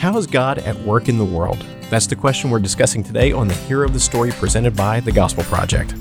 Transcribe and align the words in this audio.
How 0.00 0.16
is 0.16 0.26
God 0.26 0.60
at 0.60 0.74
work 0.78 1.10
in 1.10 1.18
the 1.18 1.24
world? 1.26 1.62
That's 1.90 2.06
the 2.06 2.16
question 2.16 2.48
we're 2.48 2.58
discussing 2.58 3.04
today 3.04 3.32
on 3.32 3.48
the 3.48 3.54
Hero 3.54 3.84
of 3.84 3.92
the 3.92 4.00
Story 4.00 4.30
presented 4.30 4.74
by 4.74 5.00
the 5.00 5.12
Gospel 5.12 5.42
Project. 5.42 5.92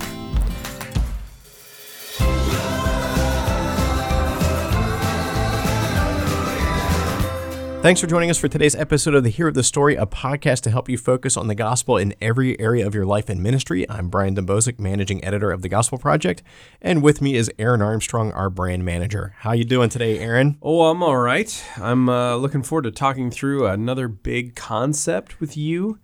Thanks 7.90 8.02
for 8.02 8.06
joining 8.06 8.30
us 8.30 8.38
for 8.38 8.48
today's 8.48 8.76
episode 8.76 9.16
of 9.16 9.24
the 9.24 9.32
Hero 9.32 9.48
of 9.48 9.56
the 9.56 9.64
Story, 9.64 9.96
a 9.96 10.06
podcast 10.06 10.62
to 10.62 10.70
help 10.70 10.90
you 10.90 10.96
focus 10.96 11.36
on 11.36 11.48
the 11.48 11.56
gospel 11.56 11.98
in 11.98 12.14
every 12.22 12.60
area 12.60 12.86
of 12.86 12.94
your 12.94 13.04
life 13.04 13.30
and 13.30 13.42
ministry. 13.42 13.90
I'm 13.90 14.10
Brian 14.10 14.36
Dembowczyk, 14.36 14.78
managing 14.78 15.26
editor 15.26 15.50
of 15.50 15.64
the 15.64 15.70
Gospel 15.70 15.98
Project, 15.98 16.44
and 16.84 17.02
with 17.02 17.20
me 17.20 17.34
is 17.34 17.52
Aaron 17.58 17.82
Armstrong, 17.82 18.32
our 18.34 18.52
brand 18.52 18.86
manager. 18.86 19.34
How 19.40 19.54
you 19.54 19.64
doing 19.64 19.90
today, 19.90 20.20
Aaron? 20.20 20.60
Oh, 20.62 20.84
I'm 20.84 21.02
all 21.02 21.18
right. 21.18 21.66
I'm 21.78 22.10
uh, 22.10 22.36
looking 22.36 22.62
forward 22.62 22.84
to 22.84 22.92
talking 22.92 23.32
through 23.32 23.66
another 23.66 24.08
big 24.08 24.56
concept 24.56 25.40
with 25.40 25.58
you 25.58 25.98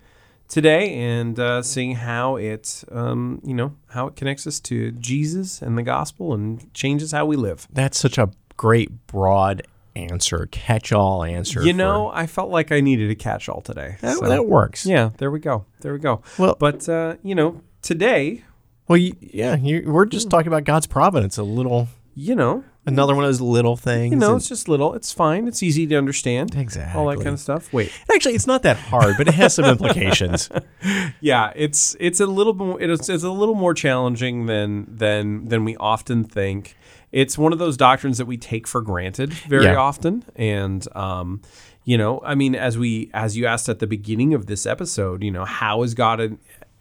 today 0.47 0.91
and 0.95 1.39
uh, 1.39 1.61
seeing 1.61 1.97
how 1.97 2.35
it, 2.35 2.83
um, 2.91 3.39
you 3.45 3.53
know, 3.53 3.75
how 3.89 4.07
it 4.07 4.15
connects 4.15 4.47
us 4.47 4.59
to 4.61 4.91
Jesus 4.93 5.61
and 5.61 5.77
the 5.77 5.83
gospel 5.83 6.33
and 6.33 6.73
changes 6.73 7.11
how 7.11 7.27
we 7.27 7.35
live. 7.35 7.67
That's 7.71 7.99
such 7.99 8.17
a 8.17 8.31
great, 8.57 9.05
broad 9.05 9.61
answer, 9.95 10.47
catch-all 10.51 11.23
answer. 11.23 11.63
You 11.63 11.73
know, 11.73 12.11
I 12.13 12.27
felt 12.27 12.49
like 12.49 12.71
I 12.71 12.81
needed 12.81 13.09
a 13.09 13.15
catch-all 13.15 13.61
today. 13.61 13.97
that, 14.01 14.17
so- 14.17 14.27
that 14.27 14.45
works. 14.45 14.85
yeah, 14.85 15.09
there 15.17 15.31
we 15.31 15.39
go. 15.39 15.65
There 15.81 15.93
we 15.93 15.99
go. 15.99 16.21
Well- 16.37 16.55
but 16.59 16.87
uh, 16.89 17.15
you 17.23 17.35
know, 17.35 17.61
today, 17.81 18.43
Well, 18.87 18.97
you, 18.97 19.15
yeah, 19.19 19.55
you, 19.55 19.83
we're 19.91 20.05
just 20.05 20.29
talking 20.29 20.47
about 20.47 20.63
God's 20.63 20.87
providence. 20.87 21.37
A 21.37 21.43
little, 21.43 21.87
you 22.13 22.35
know, 22.35 22.63
another 22.85 23.15
one 23.15 23.23
of 23.23 23.29
those 23.29 23.41
little 23.41 23.75
things. 23.75 24.13
you 24.13 24.19
know, 24.19 24.35
it's 24.35 24.47
just 24.47 24.67
little. 24.67 24.93
It's 24.93 25.11
fine. 25.11 25.47
It's 25.47 25.63
easy 25.63 25.87
to 25.87 25.95
understand. 25.95 26.55
Exactly. 26.55 26.99
All 26.99 27.07
that 27.07 27.17
kind 27.17 27.29
of 27.29 27.39
stuff. 27.39 27.71
Wait. 27.73 27.91
actually, 28.13 28.35
it's 28.35 28.45
not 28.47 28.61
that 28.63 28.77
hard, 28.77 29.15
but 29.17 29.27
it 29.27 29.33
has 29.33 29.55
some 29.55 29.65
implications. 29.65 30.49
yeah, 31.19 31.51
it's 31.55 31.95
it's 31.99 32.19
a 32.19 32.25
little 32.27 32.53
more 32.53 32.79
it's, 32.81 33.09
it's 33.09 33.23
a 33.23 33.31
little 33.31 33.55
more 33.55 33.73
challenging 33.73 34.45
than 34.45 34.85
than 34.97 35.47
than 35.47 35.63
we 35.65 35.75
often 35.77 36.23
think. 36.23 36.75
It's 37.21 37.37
one 37.37 37.53
of 37.53 37.59
those 37.59 37.77
doctrines 37.77 38.17
that 38.17 38.25
we 38.25 38.35
take 38.37 38.67
for 38.67 38.81
granted 38.81 39.31
very 39.47 39.65
Yeah. 39.65 39.75
often, 39.77 40.23
and 40.35 40.85
um, 40.95 41.41
you 41.85 41.97
know, 41.97 42.19
I 42.25 42.35
mean, 42.35 42.55
as 42.55 42.77
we 42.77 43.09
as 43.13 43.37
you 43.37 43.45
asked 43.45 43.69
at 43.69 43.79
the 43.79 43.87
beginning 43.87 44.33
of 44.33 44.45
this 44.47 44.65
episode, 44.65 45.23
you 45.23 45.31
know, 45.31 45.45
how 45.45 45.83
is 45.83 45.93
God 45.93 46.19
at, 46.19 46.31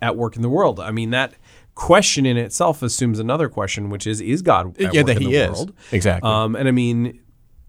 at 0.02 0.16
work 0.16 0.34
in 0.36 0.42
the 0.42 0.48
world? 0.48 0.80
I 0.80 0.90
mean, 0.90 1.10
that 1.10 1.34
question 1.76 2.26
in 2.26 2.36
itself 2.36 2.82
assumes 2.82 3.18
another 3.18 3.48
question, 3.48 3.90
which 3.90 4.06
is, 4.06 4.20
is 4.20 4.42
God 4.42 4.76
at 4.80 4.92
yeah, 4.94 5.00
work 5.02 5.06
that 5.06 5.16
in 5.16 5.22
he 5.22 5.32
the 5.32 5.38
is 5.44 5.50
world? 5.50 5.72
exactly. 5.92 6.28
Um, 6.30 6.56
and 6.56 6.66
I 6.68 6.70
mean, 6.72 7.20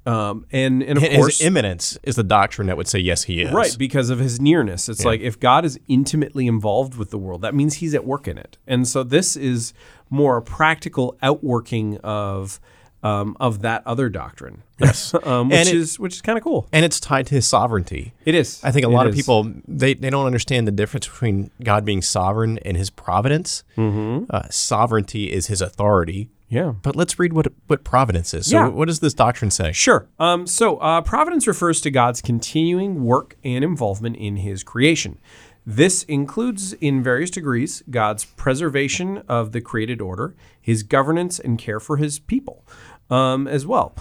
um, 0.05 0.45
and 0.51 0.83
and 0.83 0.97
of 0.97 1.03
his 1.03 1.17
course, 1.17 1.41
immanence 1.41 1.97
is 2.03 2.15
the 2.15 2.23
doctrine 2.23 2.67
that 2.67 2.77
would 2.77 2.87
say 2.87 2.99
yes, 2.99 3.23
he 3.23 3.41
is. 3.41 3.51
Right, 3.51 3.75
because 3.77 4.09
of 4.09 4.19
his 4.19 4.39
nearness. 4.39 4.87
It's 4.89 5.03
like 5.05 5.21
if 5.21 5.39
God 5.39 5.65
is 5.65 5.79
intimately 5.87 6.47
involved 6.47 6.95
with 6.95 7.09
the 7.09 7.17
world, 7.17 7.41
that 7.41 7.55
means 7.55 7.75
he's 7.75 7.93
at 7.95 8.05
work 8.05 8.27
in 8.27 8.37
it. 8.37 8.57
And 8.67 8.87
so 8.87 9.03
this 9.03 9.35
is 9.35 9.73
more 10.09 10.37
a 10.37 10.41
practical 10.41 11.17
outworking 11.23 11.97
of 11.97 12.59
um, 13.03 13.35
of 13.39 13.61
that 13.61 13.81
other 13.85 14.09
doctrine. 14.09 14.63
Yes. 14.79 15.13
um, 15.23 15.49
which 15.49 15.67
it- 15.67 15.75
is 15.75 15.99
which 15.99 16.13
is 16.15 16.21
kind 16.21 16.37
of 16.37 16.43
cool. 16.43 16.67
and 16.71 16.83
it's 16.85 16.99
tied 16.99 17.27
to 17.27 17.35
his 17.35 17.47
sovereignty. 17.47 18.13
It 18.25 18.35
is. 18.35 18.63
I 18.63 18.71
think 18.71 18.85
a 18.85 18.89
It 18.89 18.91
lot 18.91 19.05
of 19.07 19.13
is. 19.13 19.19
people 19.19 19.51
they, 19.67 19.93
they 19.95 20.09
don't 20.09 20.25
understand 20.25 20.67
the 20.67 20.71
difference 20.71 21.07
between 21.07 21.49
God 21.63 21.85
being 21.85 22.01
sovereign 22.01 22.57
and 22.59 22.77
his 22.77 22.89
providence. 22.89 23.63
Mm-hmm. 23.77 24.25
Uh, 24.29 24.43
sovereignty 24.49 25.31
is 25.31 25.47
his 25.47 25.61
authority. 25.61 26.29
Yeah. 26.47 26.73
But 26.81 26.95
let's 26.95 27.17
read 27.17 27.33
what 27.33 27.47
what 27.67 27.83
providence 27.83 28.33
is. 28.33 28.47
So, 28.47 28.57
Yeah. 28.57 28.67
what 28.67 28.87
does 28.87 28.99
this 28.99 29.13
doctrine 29.13 29.51
say? 29.51 29.71
Sure. 29.71 30.07
Um, 30.19 30.45
so, 30.45 30.77
uh, 30.77 31.01
providence 31.01 31.47
refers 31.47 31.81
to 31.81 31.91
God's 31.91 32.21
continuing 32.21 33.03
work 33.03 33.35
and 33.43 33.63
involvement 33.63 34.15
in 34.17 34.37
his 34.37 34.63
creation. 34.63 35.17
This 35.65 36.03
includes, 36.03 36.73
in 36.73 37.01
various 37.01 37.31
degrees, 37.31 37.81
God's 37.89 38.23
preservation 38.25 39.23
of 39.27 39.51
the 39.51 39.61
created 39.61 39.99
order, 39.99 40.35
his 40.61 40.83
governance 40.83 41.39
and 41.39 41.57
care 41.57 41.79
for 41.79 41.97
his 41.97 42.19
people 42.19 42.63
um, 43.09 43.47
as 43.47 43.65
well. 43.65 43.95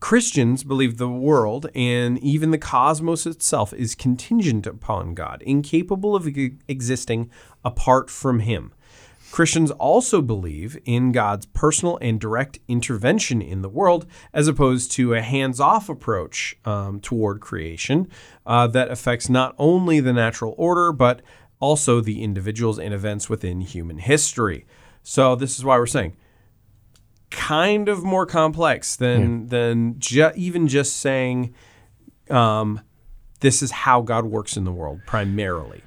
Christians 0.00 0.64
believe 0.64 0.96
the 0.96 1.10
world 1.10 1.68
and 1.74 2.18
even 2.20 2.52
the 2.52 2.58
cosmos 2.58 3.26
itself 3.26 3.74
is 3.74 3.94
contingent 3.94 4.66
upon 4.66 5.12
God, 5.12 5.42
incapable 5.42 6.16
of 6.16 6.26
existing 6.26 7.30
apart 7.62 8.08
from 8.08 8.40
Him. 8.40 8.72
Christians 9.30 9.70
also 9.72 10.20
believe 10.20 10.76
in 10.84 11.12
God's 11.12 11.46
personal 11.46 11.98
and 12.00 12.20
direct 12.20 12.58
intervention 12.66 13.40
in 13.40 13.62
the 13.62 13.68
world, 13.68 14.06
as 14.32 14.48
opposed 14.48 14.90
to 14.92 15.14
a 15.14 15.22
hands 15.22 15.60
off 15.60 15.88
approach 15.88 16.56
um, 16.64 17.00
toward 17.00 17.40
creation 17.40 18.08
uh, 18.44 18.66
that 18.68 18.90
affects 18.90 19.28
not 19.28 19.54
only 19.56 20.00
the 20.00 20.12
natural 20.12 20.54
order, 20.58 20.92
but 20.92 21.22
also 21.60 22.00
the 22.00 22.22
individuals 22.22 22.78
and 22.78 22.92
events 22.92 23.28
within 23.28 23.60
human 23.60 23.98
history. 23.98 24.66
So, 25.02 25.36
this 25.36 25.58
is 25.58 25.64
why 25.64 25.78
we're 25.78 25.86
saying 25.86 26.16
kind 27.30 27.88
of 27.88 28.02
more 28.02 28.26
complex 28.26 28.96
than 28.96 29.46
than 29.46 29.98
ju- 29.98 30.32
even 30.34 30.66
just 30.66 30.96
saying 30.96 31.54
um, 32.28 32.80
this 33.40 33.62
is 33.62 33.70
how 33.70 34.02
God 34.02 34.24
works 34.24 34.56
in 34.56 34.64
the 34.64 34.72
world 34.72 35.00
primarily. 35.06 35.82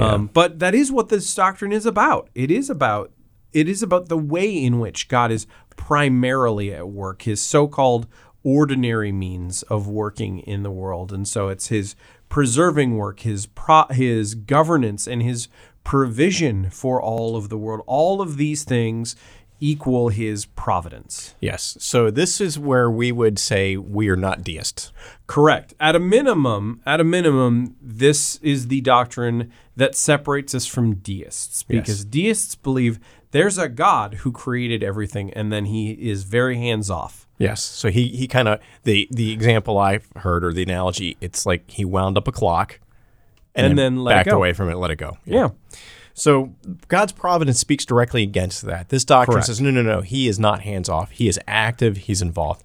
Um, 0.00 0.30
but 0.32 0.58
that 0.58 0.74
is 0.74 0.90
what 0.90 1.08
this 1.08 1.32
doctrine 1.34 1.72
is 1.72 1.86
about. 1.86 2.28
It 2.34 2.50
is 2.50 2.68
about 2.70 3.12
it 3.52 3.68
is 3.68 3.82
about 3.82 4.08
the 4.08 4.18
way 4.18 4.52
in 4.64 4.80
which 4.80 5.06
God 5.06 5.30
is 5.30 5.46
primarily 5.76 6.74
at 6.74 6.88
work, 6.88 7.22
his 7.22 7.40
so-called 7.40 8.08
ordinary 8.42 9.12
means 9.12 9.62
of 9.64 9.86
working 9.86 10.40
in 10.40 10.64
the 10.64 10.70
world, 10.70 11.12
and 11.12 11.26
so 11.26 11.48
it's 11.48 11.68
his 11.68 11.94
preserving 12.28 12.96
work, 12.96 13.20
his 13.20 13.46
pro- 13.46 13.86
his 13.90 14.34
governance, 14.34 15.06
and 15.06 15.22
his 15.22 15.48
provision 15.84 16.68
for 16.70 17.00
all 17.00 17.36
of 17.36 17.48
the 17.48 17.58
world. 17.58 17.82
All 17.86 18.20
of 18.20 18.36
these 18.36 18.64
things 18.64 19.14
equal 19.60 20.08
his 20.08 20.44
providence. 20.46 21.34
Yes. 21.40 21.76
So 21.80 22.10
this 22.10 22.40
is 22.40 22.58
where 22.58 22.90
we 22.90 23.12
would 23.12 23.38
say 23.38 23.76
we 23.76 24.08
are 24.08 24.16
not 24.16 24.42
deists. 24.42 24.92
Correct. 25.26 25.74
At 25.80 25.96
a 25.96 26.00
minimum, 26.00 26.80
at 26.84 27.00
a 27.00 27.04
minimum, 27.04 27.76
this 27.80 28.36
is 28.36 28.68
the 28.68 28.80
doctrine 28.82 29.52
that 29.76 29.94
separates 29.94 30.54
us 30.54 30.66
from 30.66 30.96
deists 30.96 31.62
because 31.62 32.04
deists 32.04 32.54
believe 32.54 33.00
there's 33.30 33.58
a 33.58 33.68
God 33.68 34.14
who 34.14 34.32
created 34.32 34.82
everything 34.82 35.32
and 35.32 35.52
then 35.52 35.64
he 35.64 35.92
is 35.92 36.24
very 36.24 36.56
hands 36.56 36.90
off. 36.90 37.26
Yes. 37.38 37.62
So 37.62 37.90
he 37.90 38.08
he 38.08 38.28
kind 38.28 38.46
of 38.46 38.60
the 38.84 39.08
the 39.10 39.32
example 39.32 39.78
I've 39.78 40.08
heard 40.16 40.44
or 40.44 40.52
the 40.52 40.62
analogy, 40.62 41.16
it's 41.20 41.44
like 41.44 41.68
he 41.70 41.84
wound 41.84 42.16
up 42.16 42.28
a 42.28 42.32
clock 42.32 42.80
and, 43.54 43.66
And 43.66 43.78
then, 43.78 43.94
then 43.94 44.04
let 44.04 44.12
it 44.12 44.14
backed 44.18 44.32
away 44.32 44.52
from 44.52 44.68
it, 44.68 44.76
let 44.76 44.90
it 44.90 44.96
go. 44.96 45.18
Yeah. 45.24 45.48
So 46.14 46.54
God's 46.88 47.12
providence 47.12 47.58
speaks 47.58 47.84
directly 47.84 48.22
against 48.22 48.62
that. 48.62 48.88
This 48.88 49.04
doctrine 49.04 49.34
Correct. 49.34 49.46
says, 49.46 49.60
no, 49.60 49.70
no, 49.70 49.82
no, 49.82 50.00
he 50.00 50.28
is 50.28 50.38
not 50.38 50.60
hands 50.60 50.88
off. 50.88 51.10
He 51.10 51.28
is 51.28 51.40
active. 51.48 51.96
He's 51.96 52.22
involved. 52.22 52.62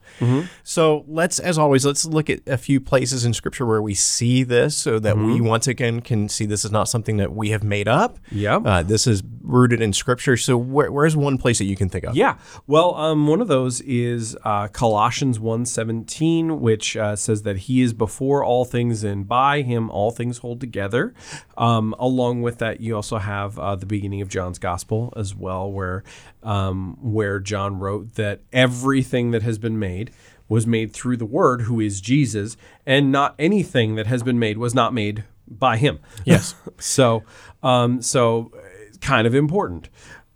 So 0.63 1.05
let's, 1.07 1.39
as 1.39 1.57
always, 1.57 1.85
let's 1.85 2.05
look 2.05 2.29
at 2.29 2.41
a 2.45 2.57
few 2.57 2.81
places 2.81 3.23
in 3.25 3.33
Scripture 3.33 3.65
where 3.65 3.81
we 3.81 3.93
see 3.93 4.43
this, 4.43 4.75
so 4.75 4.99
that 4.99 5.17
we 5.17 5.39
once 5.41 5.65
again 5.65 6.01
can 6.01 6.27
see 6.29 6.45
this 6.45 6.65
is 6.65 6.71
not 6.71 6.89
something 6.89 7.17
that 7.17 7.33
we 7.33 7.49
have 7.49 7.63
made 7.63 7.87
up. 7.87 8.19
Yep. 8.31 8.61
Uh, 8.65 8.83
this 8.83 9.07
is 9.07 9.23
rooted 9.41 9.81
in 9.81 9.93
Scripture. 9.93 10.35
So 10.37 10.57
where, 10.57 10.91
where's 10.91 11.15
one 11.15 11.37
place 11.37 11.57
that 11.59 11.65
you 11.65 11.75
can 11.75 11.89
think 11.89 12.03
of? 12.03 12.15
Yeah. 12.15 12.37
Well, 12.67 12.95
um, 12.95 13.27
one 13.27 13.41
of 13.41 13.47
those 13.47 13.79
is 13.81 14.37
uh, 14.43 14.67
Colossians 14.67 15.39
1.17, 15.39 16.59
which 16.59 16.97
uh, 16.97 17.15
says 17.15 17.43
that 17.43 17.57
he 17.57 17.81
is 17.81 17.93
before 17.93 18.43
all 18.43 18.65
things 18.65 19.03
and 19.03 19.27
by 19.27 19.61
him 19.61 19.89
all 19.89 20.11
things 20.11 20.39
hold 20.39 20.59
together. 20.59 21.13
Um, 21.57 21.95
along 21.97 22.41
with 22.41 22.57
that, 22.59 22.81
you 22.81 22.95
also 22.95 23.17
have 23.17 23.38
uh, 23.59 23.75
the 23.75 23.85
beginning 23.85 24.21
of 24.21 24.29
John's 24.29 24.59
gospel 24.59 25.13
as 25.15 25.35
well, 25.35 25.71
where 25.71 26.03
um, 26.43 26.97
where 27.01 27.39
John 27.39 27.79
wrote 27.79 28.15
that 28.15 28.41
everything 28.51 29.31
that 29.31 29.43
has 29.43 29.57
been 29.57 29.79
made 29.79 30.11
was 30.47 30.65
made 30.65 30.91
through 30.91 31.17
the 31.17 31.25
word 31.25 31.61
who 31.61 31.79
is 31.79 32.01
Jesus, 32.01 32.57
and 32.85 33.11
not 33.11 33.35
anything 33.37 33.95
that 33.95 34.07
has 34.07 34.23
been 34.23 34.39
made 34.39 34.57
was 34.57 34.73
not 34.73 34.93
made 34.93 35.23
by 35.47 35.77
him. 35.77 35.99
Yes. 36.25 36.55
So, 36.81 37.23
um, 37.61 38.01
so 38.01 38.53
kind 39.01 39.27
of 39.27 39.35
important. 39.35 39.89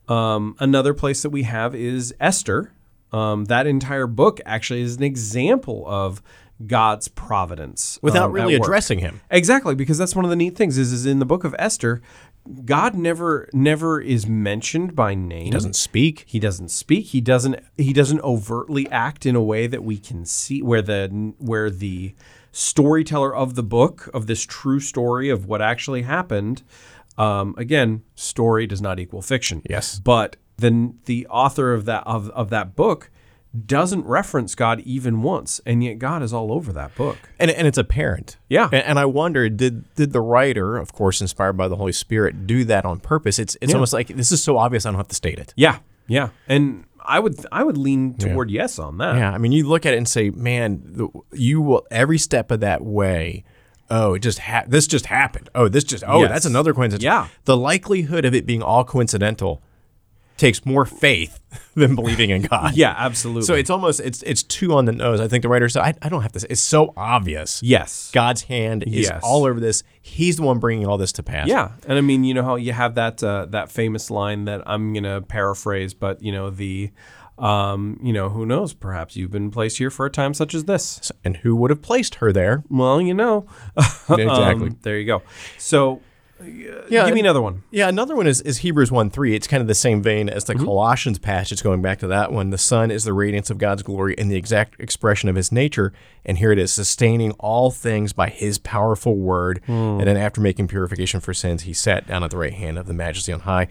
Um, 0.09 0.57
another 0.59 0.93
place 0.93 1.21
that 1.21 1.29
we 1.29 1.43
have 1.43 1.73
is 1.73 2.13
Esther. 2.19 2.73
Um, 3.13 3.45
that 3.45 3.65
entire 3.65 4.07
book 4.07 4.41
actually 4.45 4.81
is 4.81 4.97
an 4.97 5.03
example 5.03 5.85
of 5.87 6.21
God's 6.67 7.07
providence 7.07 7.99
Without 8.01 8.25
um, 8.25 8.31
really 8.33 8.55
addressing 8.55 8.99
him. 8.99 9.21
Exactly, 9.29 9.75
because 9.75 9.97
that's 9.97 10.15
one 10.15 10.25
of 10.25 10.29
the 10.29 10.35
neat 10.35 10.55
things 10.55 10.77
is, 10.77 10.91
is 10.91 11.05
in 11.05 11.19
the 11.19 11.25
book 11.25 11.43
of 11.43 11.55
Esther, 11.57 12.01
God 12.65 12.95
never 12.95 13.49
never 13.53 14.01
is 14.01 14.27
mentioned 14.27 14.95
by 14.95 15.15
name. 15.15 15.45
He 15.45 15.49
doesn't 15.49 15.75
speak. 15.75 16.25
He 16.27 16.39
doesn't 16.39 16.69
speak. 16.69 17.07
He 17.07 17.21
doesn't. 17.21 17.63
He 17.77 17.93
doesn't 17.93 18.21
overtly 18.21 18.89
act 18.89 19.25
in 19.25 19.35
a 19.35 19.41
way 19.41 19.67
that 19.67 19.83
we 19.83 19.97
can 19.97 20.25
see, 20.25 20.61
where 20.61 20.81
the 20.81 21.33
where 21.37 21.69
the 21.69 22.15
storyteller 22.51 23.35
of 23.35 23.55
the 23.55 23.63
book 23.63 24.09
of 24.13 24.27
this 24.27 24.43
true 24.43 24.79
story 24.79 25.29
of 25.29 25.45
what 25.45 25.61
actually 25.61 26.01
happened. 26.01 26.63
Um, 27.17 27.55
again, 27.57 28.03
story 28.15 28.67
does 28.67 28.81
not 28.81 28.99
equal 28.99 29.21
fiction. 29.21 29.61
Yes. 29.69 29.99
but 29.99 30.35
then 30.57 30.99
the 31.05 31.27
author 31.27 31.73
of 31.73 31.85
that 31.85 32.03
of, 32.05 32.29
of 32.29 32.49
that 32.49 32.75
book 32.75 33.09
doesn't 33.65 34.05
reference 34.05 34.55
God 34.55 34.79
even 34.81 35.21
once, 35.21 35.61
and 35.65 35.83
yet 35.83 35.99
God 35.99 36.23
is 36.23 36.33
all 36.33 36.51
over 36.51 36.73
that 36.73 36.95
book. 36.95 37.17
and 37.39 37.51
and 37.51 37.67
it's 37.67 37.77
apparent. 37.77 38.37
Yeah. 38.49 38.65
And, 38.71 38.83
and 38.83 38.99
I 38.99 39.05
wonder 39.05 39.47
did 39.49 39.93
did 39.95 40.11
the 40.11 40.21
writer, 40.21 40.77
of 40.77 40.91
course, 40.93 41.21
inspired 41.21 41.53
by 41.53 41.67
the 41.67 41.75
Holy 41.75 41.91
Spirit, 41.91 42.47
do 42.47 42.63
that 42.65 42.83
on 42.85 42.99
purpose? 42.99 43.37
It's 43.39 43.55
it's 43.61 43.73
almost 43.73 43.93
like 43.93 44.07
this 44.07 44.31
is 44.31 44.43
so 44.43 44.57
obvious 44.57 44.85
I 44.85 44.89
don't 44.89 44.97
have 44.97 45.07
to 45.09 45.15
state 45.15 45.37
it. 45.39 45.53
Yeah, 45.55 45.79
yeah, 46.07 46.29
and 46.47 46.85
I 47.05 47.19
would 47.19 47.45
I 47.51 47.63
would 47.63 47.77
lean 47.77 48.15
toward 48.15 48.49
yes 48.49 48.79
on 48.79 48.97
that. 48.97 49.17
Yeah, 49.17 49.31
I 49.31 49.37
mean, 49.37 49.51
you 49.51 49.67
look 49.67 49.85
at 49.85 49.93
it 49.93 49.97
and 49.97 50.07
say, 50.07 50.31
man, 50.31 50.81
the, 50.85 51.07
you 51.33 51.61
will 51.61 51.85
every 51.91 52.17
step 52.17 52.49
of 52.49 52.59
that 52.61 52.83
way. 52.83 53.43
Oh, 53.89 54.15
it 54.15 54.19
just 54.23 54.39
ha- 54.39 54.63
this 54.67 54.87
just 54.87 55.05
happened. 55.07 55.49
Oh, 55.53 55.67
this 55.67 55.83
just 55.83 56.03
oh, 56.07 56.21
Yes. 56.21 56.31
that's 56.31 56.45
another 56.45 56.73
coincidence. 56.73 57.03
Yeah. 57.03 57.27
the 57.45 57.57
likelihood 57.57 58.25
of 58.25 58.33
it 58.33 58.45
being 58.47 58.63
all 58.63 58.83
coincidental 58.83 59.61
takes 60.43 60.65
more 60.65 60.85
faith 60.85 61.39
than 61.75 61.95
believing 61.95 62.29
in 62.29 62.41
God. 62.43 62.75
Yeah, 62.83 62.93
absolutely. 62.97 63.43
So 63.43 63.53
it's 63.55 63.69
almost 63.69 63.99
it's 63.99 64.21
it's 64.23 64.43
too 64.43 64.73
on 64.73 64.85
the 64.85 64.91
nose. 64.91 65.19
I 65.21 65.27
think 65.27 65.41
the 65.43 65.49
writer 65.49 65.69
said, 65.69 65.81
I, 65.83 65.93
I 66.01 66.09
don't 66.09 66.21
have 66.21 66.31
to. 66.33 66.39
say 66.39 66.47
It's 66.49 66.61
so 66.61 66.93
obvious. 66.97 67.61
yes, 67.63 68.11
God's 68.13 68.41
hand 68.43 68.83
is 68.83 69.07
Yes. 69.09 69.21
all 69.23 69.45
over 69.45 69.59
this. 69.59 69.83
He's 70.01 70.35
the 70.37 70.43
one 70.43 70.59
bringing 70.59 70.85
all 70.87 70.97
this 70.97 71.11
to 71.13 71.23
pass. 71.23 71.47
Yeah, 71.47 71.71
and 71.87 71.97
I 71.97 72.01
mean, 72.01 72.23
you 72.23 72.33
know 72.33 72.43
how 72.43 72.55
you 72.55 72.73
have 72.73 72.95
that 72.95 73.23
uh, 73.23 73.45
that 73.51 73.71
famous 73.71 74.11
line 74.11 74.45
that 74.45 74.61
I'm 74.65 74.93
gonna 74.93 75.21
paraphrase, 75.21 75.93
but 75.93 76.21
you 76.21 76.31
know 76.31 76.49
the, 76.49 76.91
um, 77.37 77.99
you 78.03 78.11
know 78.13 78.29
who 78.29 78.45
knows? 78.45 78.73
Perhaps 78.73 79.15
you've 79.15 79.31
been 79.31 79.49
placed 79.51 79.77
here 79.77 79.89
for 79.89 80.05
a 80.05 80.09
time 80.09 80.33
such 80.33 80.53
as 80.53 80.65
this. 80.65 81.11
And 81.23 81.37
who 81.37 81.55
would 81.55 81.69
have 81.71 81.81
placed 81.81 82.15
her 82.15 82.31
there? 82.33 82.63
Well, 82.69 83.01
you 83.01 83.13
know, 83.13 83.47
Exactly. 84.09 84.67
Um, 84.67 84.77
there 84.81 84.97
you 84.99 85.05
go. 85.05 85.21
So, 85.57 86.01
Yeah, 86.89 87.05
give 87.05 87.13
me 87.13 87.19
another 87.21 87.41
one. 87.41 87.63
Yeah, 87.71 87.87
another 87.89 88.15
one 88.15 88.27
is, 88.27 88.41
is 88.41 88.59
Hebrews 88.59 88.91
1 88.91 89.09
3. 89.09 89.35
It's 89.35 89.47
kind 89.47 89.61
of 89.61 89.67
the 89.67 89.75
same 89.75 90.01
vein 90.01 90.29
as 90.29 90.43
Mm-hmm. 90.43 90.59
the 90.59 90.65
Colossians 90.65 91.19
passage, 91.19 91.63
going 91.63 91.81
back 91.81 91.99
to 91.99 92.07
that 92.07 92.31
one. 92.31 92.49
The 92.49 92.57
Son 92.57 92.91
is 92.91 93.03
the 93.05 93.13
radiance 93.13 93.49
of 93.49 93.57
God's 93.57 93.81
glory 93.83 94.15
and 94.17 94.29
the 94.29 94.35
exact 94.35 94.79
expression 94.79 95.29
of 95.29 95.35
his 95.35 95.51
nature. 95.51 95.93
And 96.25 96.37
here 96.37 96.51
it 96.51 96.59
is, 96.59 96.73
sustaining 96.73 97.31
all 97.39 97.71
things 97.71 98.11
by 98.13 98.29
his 98.29 98.57
powerful 98.57 99.15
word. 99.15 99.61
Hmm. 99.65 99.71
And 99.99 100.07
then 100.07 100.17
after 100.17 100.41
making 100.41 100.67
purification 100.67 101.19
for 101.19 101.33
sins, 101.33 101.63
he 101.63 101.73
sat 101.73 102.07
down 102.07 102.23
at 102.23 102.31
the 102.31 102.37
right 102.37 102.53
hand 102.53 102.77
of 102.77 102.87
the 102.87 102.93
majesty 102.93 103.31
on 103.31 103.41
high. 103.41 103.67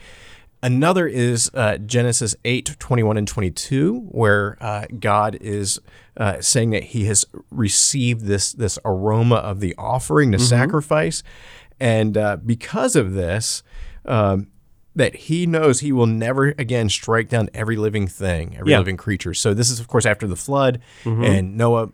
Another 0.64 1.08
is 1.08 1.50
uh, 1.54 1.76
Genesis 1.78 2.36
8, 2.44 2.76
21 2.78 3.16
and 3.16 3.26
22, 3.26 3.98
where 4.10 4.56
uh, 4.60 4.86
God 5.00 5.36
is 5.40 5.80
uh, 6.16 6.40
saying 6.40 6.70
that 6.70 6.84
he 6.84 7.06
has 7.06 7.24
received 7.50 8.26
this, 8.26 8.52
this 8.52 8.78
aroma 8.84 9.36
of 9.36 9.58
the 9.58 9.74
offering, 9.76 10.30
the 10.30 10.38
sacrifice. 10.38 11.24
And 11.82 12.16
uh, 12.16 12.36
because 12.36 12.94
of 12.94 13.12
this, 13.14 13.62
um, 14.06 14.46
that 14.94 15.16
he 15.16 15.46
knows 15.46 15.80
he 15.80 15.90
will 15.90 16.06
never 16.06 16.48
again 16.58 16.88
strike 16.88 17.28
down 17.28 17.48
every 17.54 17.76
living 17.76 18.06
thing, 18.06 18.56
every 18.56 18.70
Yeah. 18.72 18.78
living 18.78 18.96
creature. 18.96 19.34
So 19.34 19.52
this 19.54 19.68
is, 19.70 19.80
of 19.80 19.88
course, 19.88 20.06
after 20.06 20.26
the 20.28 20.36
flood, 20.36 20.80
and 21.04 21.56
Noah 21.56 21.88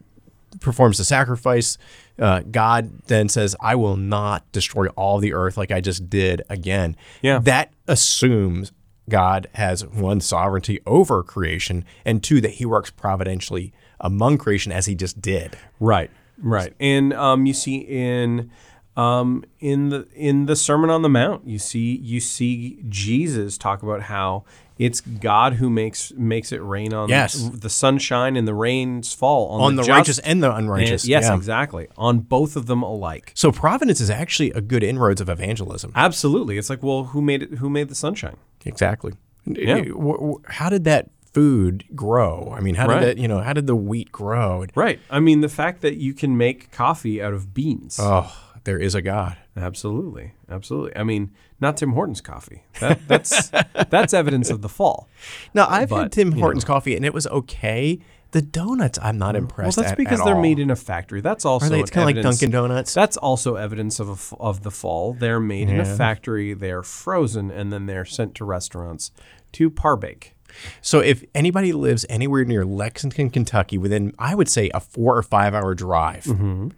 performs 0.60 0.98
the 0.98 1.04
sacrifice. 1.04 1.78
Uh, 2.18 2.40
God 2.50 2.90
then 3.06 3.28
says, 3.28 3.54
"I 3.60 3.76
will 3.76 3.96
not 3.96 4.50
destroy 4.52 4.88
all 4.88 5.18
the 5.18 5.32
earth 5.32 5.56
like 5.56 5.70
I 5.70 5.80
just 5.80 6.10
did 6.10 6.42
again." 6.50 6.96
Yeah. 7.22 7.38
that 7.40 7.72
assumes 7.86 8.72
God 9.08 9.46
has 9.54 9.86
one 9.86 10.20
sovereignty 10.20 10.80
over 10.84 11.22
creation, 11.22 11.84
and 12.04 12.22
two 12.22 12.40
that 12.42 12.52
He 12.52 12.66
works 12.66 12.90
providentially 12.90 13.72
among 14.00 14.36
creation 14.38 14.70
as 14.72 14.84
He 14.86 14.94
just 14.94 15.22
did. 15.22 15.56
Right, 15.80 16.10
right, 16.42 16.74
and 16.80 17.12
um, 17.14 17.46
you 17.46 17.54
see 17.54 17.76
in 17.78 18.50
um, 18.98 19.44
in 19.60 19.90
the 19.90 20.08
in 20.14 20.46
the 20.46 20.56
Sermon 20.56 20.90
on 20.90 21.02
the 21.02 21.08
Mount, 21.08 21.46
you 21.46 21.58
see 21.58 21.96
you 22.02 22.20
see 22.20 22.78
Jesus 22.88 23.56
talk 23.56 23.82
about 23.82 24.02
how 24.02 24.44
it's 24.78 25.00
God 25.00 25.54
who 25.54 25.70
makes 25.70 26.12
makes 26.16 26.52
it 26.52 26.58
rain 26.62 26.92
on 26.92 27.08
Yes. 27.08 27.50
the 27.52 27.68
sunshine 27.70 28.36
and 28.36 28.46
the 28.46 28.54
rains 28.54 29.12
fall 29.12 29.48
on, 29.48 29.60
On 29.60 29.76
the 29.76 29.82
just 29.82 29.90
righteous 29.90 30.18
and 30.20 30.42
the 30.42 30.50
and- 30.50 30.64
unrighteous. 30.66 31.06
yes, 31.06 31.24
Yeah. 31.24 31.34
exactly, 31.36 31.88
on 31.96 32.20
both 32.20 32.56
of 32.56 32.66
them 32.66 32.82
alike. 32.82 33.32
So 33.34 33.50
providence 33.52 34.00
is 34.00 34.10
actually 34.10 34.50
a 34.52 34.60
good 34.60 34.82
inroads 34.82 35.20
of 35.20 35.28
evangelism. 35.28 35.92
Absolutely, 35.94 36.58
it's 36.58 36.70
like, 36.70 36.82
well, 36.82 37.04
who 37.04 37.20
made 37.22 37.42
it? 37.42 37.50
Who 37.58 37.70
made 37.70 37.88
the 37.88 37.94
sunshine? 37.94 38.36
Exactly. 38.64 39.12
Yeah. 39.46 39.78
W- 39.84 40.40
How 40.46 40.68
did 40.68 40.84
that 40.84 41.08
food 41.32 41.84
grow? 41.94 42.52
I 42.56 42.60
mean, 42.60 42.74
how 42.74 42.86
Right. 42.88 43.00
did 43.00 43.08
that, 43.16 43.18
you 43.22 43.28
know, 43.28 43.40
how 43.40 43.52
did 43.52 43.66
the 43.66 43.76
wheat 43.76 44.10
grow? 44.12 44.64
Right. 44.74 44.98
I 45.10 45.20
mean, 45.20 45.40
the 45.40 45.48
fact 45.48 45.80
that 45.82 45.96
you 45.96 46.12
can 46.14 46.36
make 46.36 46.70
coffee 46.72 47.22
out 47.22 47.32
of 47.32 47.54
beans. 47.54 47.98
Oh, 48.00 48.30
there 48.64 48.78
is 48.78 48.94
a 48.94 49.02
God. 49.02 49.36
Absolutely, 49.56 50.32
absolutely. 50.50 50.96
I 50.96 51.02
mean, 51.04 51.30
not 51.60 51.76
Tim 51.76 51.92
Hortons 51.92 52.20
coffee. 52.20 52.62
That, 52.80 53.00
that's 53.08 53.50
that's 53.90 54.14
evidence 54.14 54.50
of 54.50 54.62
the 54.62 54.68
fall. 54.68 55.08
Now, 55.54 55.66
I've 55.68 55.88
But, 55.90 56.02
had 56.04 56.12
Tim 56.12 56.32
you 56.32 56.40
Hortons 56.40 56.64
coffee 56.64 56.96
and 56.96 57.04
it 57.04 57.12
was 57.14 57.26
okay. 57.26 57.98
The 58.32 58.42
donuts, 58.42 58.98
I'm 59.00 59.16
not 59.16 59.36
impressed. 59.36 59.78
Well, 59.78 59.84
that's 59.84 59.92
at- 59.92 59.96
because 59.98 60.20
at 60.20 60.24
they're 60.26 60.34
all. 60.34 60.42
made 60.42 60.58
in 60.58 60.70
a 60.70 60.76
factory. 60.76 61.22
That's 61.22 61.46
also 61.46 61.64
Are 61.66 61.68
they? 61.70 61.80
It's 61.80 61.90
kind 61.90 62.02
of 62.02 62.06
like 62.08 62.16
evidence- 62.16 62.38
Dunkin' 62.40 62.50
Donuts. 62.52 62.92
That's 62.92 63.16
also 63.16 63.54
evidence 63.54 64.00
of 64.00 64.08
a 64.10 64.12
f 64.12 64.34
of 64.38 64.62
the 64.64 64.70
fall. 64.70 65.14
They're 65.14 65.40
made 65.40 65.70
in 65.70 65.80
a 65.80 65.84
factory. 65.86 66.52
They're 66.52 66.82
frozen 66.82 67.50
and 67.50 67.72
then 67.72 67.86
they're 67.86 68.04
sent 68.04 68.34
to 68.36 68.44
restaurants 68.44 69.12
to 69.52 69.70
parbake. 69.70 70.34
So 70.82 71.00
if 71.00 71.24
anybody 71.34 71.72
lives 71.72 72.04
anywhere 72.10 72.44
near 72.44 72.64
Lexington, 72.66 73.30
Kentucky, 73.30 73.78
within 73.78 74.12
I 74.18 74.34
would 74.34 74.48
say 74.48 74.70
a 74.74 74.80
four 74.80 75.16
or 75.16 75.22
five 75.22 75.54
hour 75.54 75.74
drive, 75.74 76.24
Mm-hmm. 76.24 76.68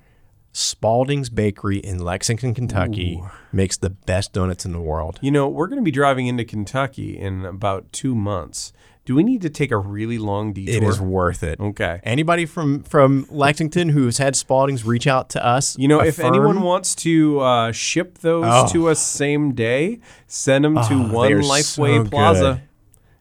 Spalding's 0.53 1.31
Bakery 1.31 1.79
in 1.79 1.99
Lexington, 2.01 2.55
Kentucky 2.55 3.23
makes 3.53 3.77
the 3.77 3.91
best 3.91 4.33
donuts 4.33 4.65
in 4.67 4.73
the 4.73 4.81
world. 4.81 5.19
You 5.23 5.31
know, 5.31 5.49
we're 5.49 5.69
going 5.69 5.79
to 5.79 5.85
be 5.85 5.91
driving 5.93 6.27
into 6.27 6.45
Kentucky 6.45 7.17
in 7.19 7.45
about 7.45 7.93
two 7.93 8.15
months. 8.15 8.73
Do 9.05 9.15
we 9.15 9.23
need 9.23 9.43
to 9.43 9.51
take 9.51 9.71
a 9.71 9.79
really 9.79 10.19
long 10.19 10.53
detour? 10.53 10.75
It 10.77 10.83
is 10.83 11.01
worth 11.01 11.43
it. 11.43 11.59
Okay. 11.59 12.01
Anybody 12.05 12.47
from 12.47 12.83
from 12.83 13.27
Lexington 13.31 13.89
who's 13.89 14.19
had 14.19 14.35
Spalding's, 14.37 14.85
reach 14.85 15.07
out 15.07 15.31
to 15.31 15.45
us. 15.45 15.77
You 15.79 15.89
know, 15.89 16.01
if 16.01 16.21
anyone 16.21 16.61
wants 16.63 16.95
to 16.97 17.41
uh, 17.41 17.73
ship 17.73 18.19
those 18.19 18.45
Oh. 18.47 18.69
to 18.73 18.89
us 18.89 19.01
same 19.05 19.53
day, 19.55 20.01
send 20.27 20.65
them 20.65 20.75
to 20.75 20.83
Oh, 20.93 21.13
One 21.13 21.33
Lifeway 21.33 22.05
so 22.05 22.11
Plaza, 22.11 22.41
good. 22.43 22.63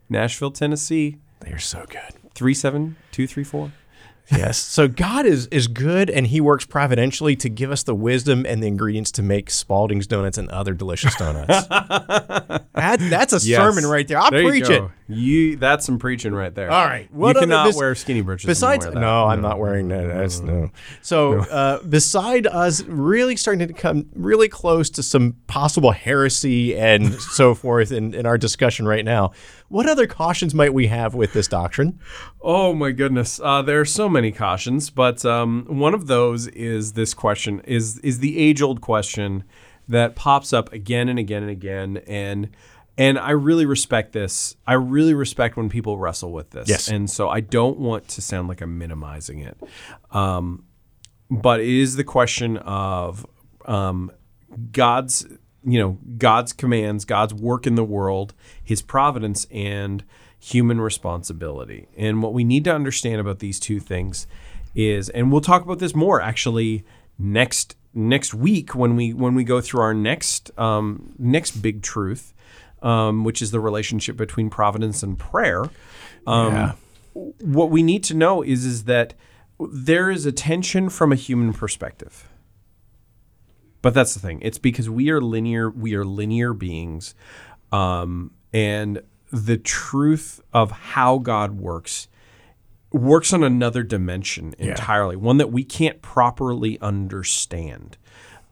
Nashville, 0.10 0.52
Tennessee, 0.52 1.18
they're 1.40 1.58
so 1.60 1.86
good. 1.90 2.14
three 2.36 2.54
seven 2.54 2.96
two 3.12 3.26
three 3.26 3.44
four. 3.44 3.72
Yes. 4.32 4.58
So 4.58 4.88
God 4.88 5.26
is 5.26 5.48
is 5.48 5.68
good, 5.68 6.10
and 6.10 6.28
He 6.28 6.42
works 6.42 6.66
providentially 6.66 7.36
to 7.38 7.50
give 7.50 7.72
us 7.72 7.84
the 7.84 7.96
wisdom 7.96 8.46
and 8.46 8.62
the 8.62 8.68
ingredients 8.68 9.12
to 9.14 9.24
make 9.24 9.50
Spalding's 9.50 10.08
donuts 10.08 10.38
and 10.38 10.50
other 10.50 10.74
delicious 10.74 11.16
donuts. 11.16 11.68
that, 11.68 12.98
that's 13.10 13.34
a 13.34 13.40
sermon 13.40 13.86
right 13.86 14.08
there. 14.08 14.20
I'll 14.20 14.32
There 14.32 14.44
preach 14.48 14.70
it. 14.70 14.84
You 15.10 15.56
that's 15.58 15.86
some 15.86 15.98
preaching 16.00 16.34
right 16.34 16.54
there. 16.54 16.70
All 16.72 16.86
right. 16.86 17.10
you 17.12 17.18
What 17.20 17.36
other- 17.36 17.46
cannot 17.48 17.66
bes- 17.66 17.76
wear 17.78 17.96
skinny 17.96 18.22
britches. 18.22 18.46
Besides, 18.48 18.86
wear 18.86 18.96
no. 18.96 19.26
I'm 19.26 19.42
not 19.42 19.60
wearing 19.60 19.88
that. 19.90 20.08
That's 20.08 20.40
no. 20.40 20.70
So, 21.02 21.40
uh, 21.40 21.82
beside 21.84 22.46
us 22.48 22.84
really 22.84 23.36
starting 23.36 23.68
to 23.68 23.74
come 23.74 24.06
really 24.14 24.48
close 24.48 24.90
to 24.92 25.04
some 25.04 25.36
possible 25.48 25.92
heresy 25.92 26.78
and 26.78 27.14
so 27.22 27.56
forth 27.56 27.92
in, 27.92 28.14
in 28.14 28.26
our 28.26 28.38
discussion 28.38 28.88
right 28.88 29.04
now, 29.04 29.32
what 29.68 29.90
other 29.90 30.06
cautions 30.08 30.54
might 30.54 30.74
we 30.74 30.88
have 30.88 31.16
with 31.16 31.34
this 31.34 31.48
doctrine? 31.48 32.00
Oh 32.42 32.74
my 32.74 32.92
goodness, 32.92 33.40
uh, 33.44 33.62
there 33.62 33.80
are 33.82 33.86
so 33.86 34.08
many 34.10 34.32
cautions, 34.32 34.90
but 34.90 35.26
um, 35.26 35.66
one 35.68 35.94
of 35.94 36.08
those 36.08 36.48
is 36.48 36.94
this 36.94 37.14
question: 37.14 37.62
is 37.66 37.98
is 38.00 38.20
the 38.20 38.38
age 38.40 38.62
old 38.62 38.80
question 38.82 39.44
that 39.88 40.16
pops 40.16 40.54
up 40.54 40.72
again 40.72 41.10
and 41.10 41.18
again 41.18 41.42
and 41.42 41.52
again, 41.52 41.98
and 42.08 42.50
and 43.00 43.18
I 43.18 43.32
really 43.32 43.66
respect 43.66 44.12
this. 44.14 44.56
I 44.68 44.74
really 44.74 45.14
respect 45.16 45.58
when 45.58 45.70
people 45.70 45.98
wrestle 45.98 46.32
with 46.32 46.52
this, 46.52 46.70
Yes. 46.70 46.88
and 46.90 47.10
so 47.10 47.30
I 47.30 47.40
don't 47.40 47.80
want 47.80 48.08
to 48.10 48.22
sound 48.22 48.48
like 48.48 48.62
I'm 48.62 48.78
minimizing 48.78 49.40
it, 49.40 49.58
um, 50.12 50.66
but 51.32 51.60
it 51.62 51.68
is 51.70 51.96
the 51.96 52.04
question 52.04 52.58
of 52.58 53.26
um, 53.66 54.12
God's 54.72 55.26
you 55.64 55.80
know 55.80 55.98
God's 56.18 56.54
commands, 56.54 57.06
God's 57.06 57.34
work 57.34 57.66
in 57.66 57.76
the 57.76 57.84
world, 57.84 58.34
His 58.64 58.82
providence, 58.82 59.48
and 59.52 60.04
human 60.40 60.80
responsibility. 60.80 61.88
And 61.98 62.24
what 62.24 62.34
we 62.34 62.44
need 62.44 62.64
to 62.66 62.74
understand 62.74 63.20
about 63.20 63.40
these 63.40 63.60
two 63.60 63.80
things 63.80 64.26
is, 64.76 65.10
and 65.10 65.32
we'll 65.32 65.42
talk 65.42 65.64
about 65.64 65.80
this 65.80 65.94
more 65.96 66.22
actually 66.22 66.84
next 67.18 67.76
next 67.94 68.34
week 68.34 68.74
when 68.76 68.96
we 68.96 69.14
when 69.14 69.36
we 69.36 69.44
go 69.44 69.60
through 69.62 69.82
our 69.82 69.94
next 69.94 70.52
um, 70.58 71.14
next 71.20 71.62
big 71.62 71.82
truth, 71.82 72.34
um, 72.82 73.24
which 73.24 73.42
is 73.42 73.52
the 73.52 73.60
relationship 73.60 74.18
between 74.18 74.50
providence 74.50 75.04
and 75.04 75.18
prayer. 75.18 75.64
Um, 76.28 76.54
Yeah. 76.54 76.72
What 77.42 77.70
we 77.70 77.84
need 77.84 78.04
to 78.06 78.14
know 78.14 78.42
is 78.42 78.66
is 78.66 78.86
that 78.86 79.14
there 79.60 80.10
is 80.10 80.26
a 80.26 80.32
tension 80.32 80.90
from 80.90 81.12
a 81.12 81.16
human 81.16 81.54
perspective. 81.54 82.30
But 83.82 83.94
that's 83.94 84.14
the 84.14 84.20
thing. 84.20 84.40
It's 84.42 84.58
because 84.58 84.90
we 84.90 85.10
are 85.10 85.22
linear. 85.22 85.70
We 85.70 85.96
are 85.96 86.04
linear 86.06 86.54
beings, 86.54 87.16
um, 87.72 88.32
and 88.54 89.02
the 89.32 89.58
truth 89.58 90.42
of 90.54 90.72
how 90.72 91.18
God 91.18 91.60
works 91.60 92.08
works 92.92 93.34
on 93.34 93.44
another 93.44 93.84
dimension 93.84 94.56
entirely, 94.58 95.16
one 95.16 95.38
that 95.38 95.52
we 95.52 95.64
can't 95.64 96.02
properly 96.02 96.80
understand. 96.82 97.98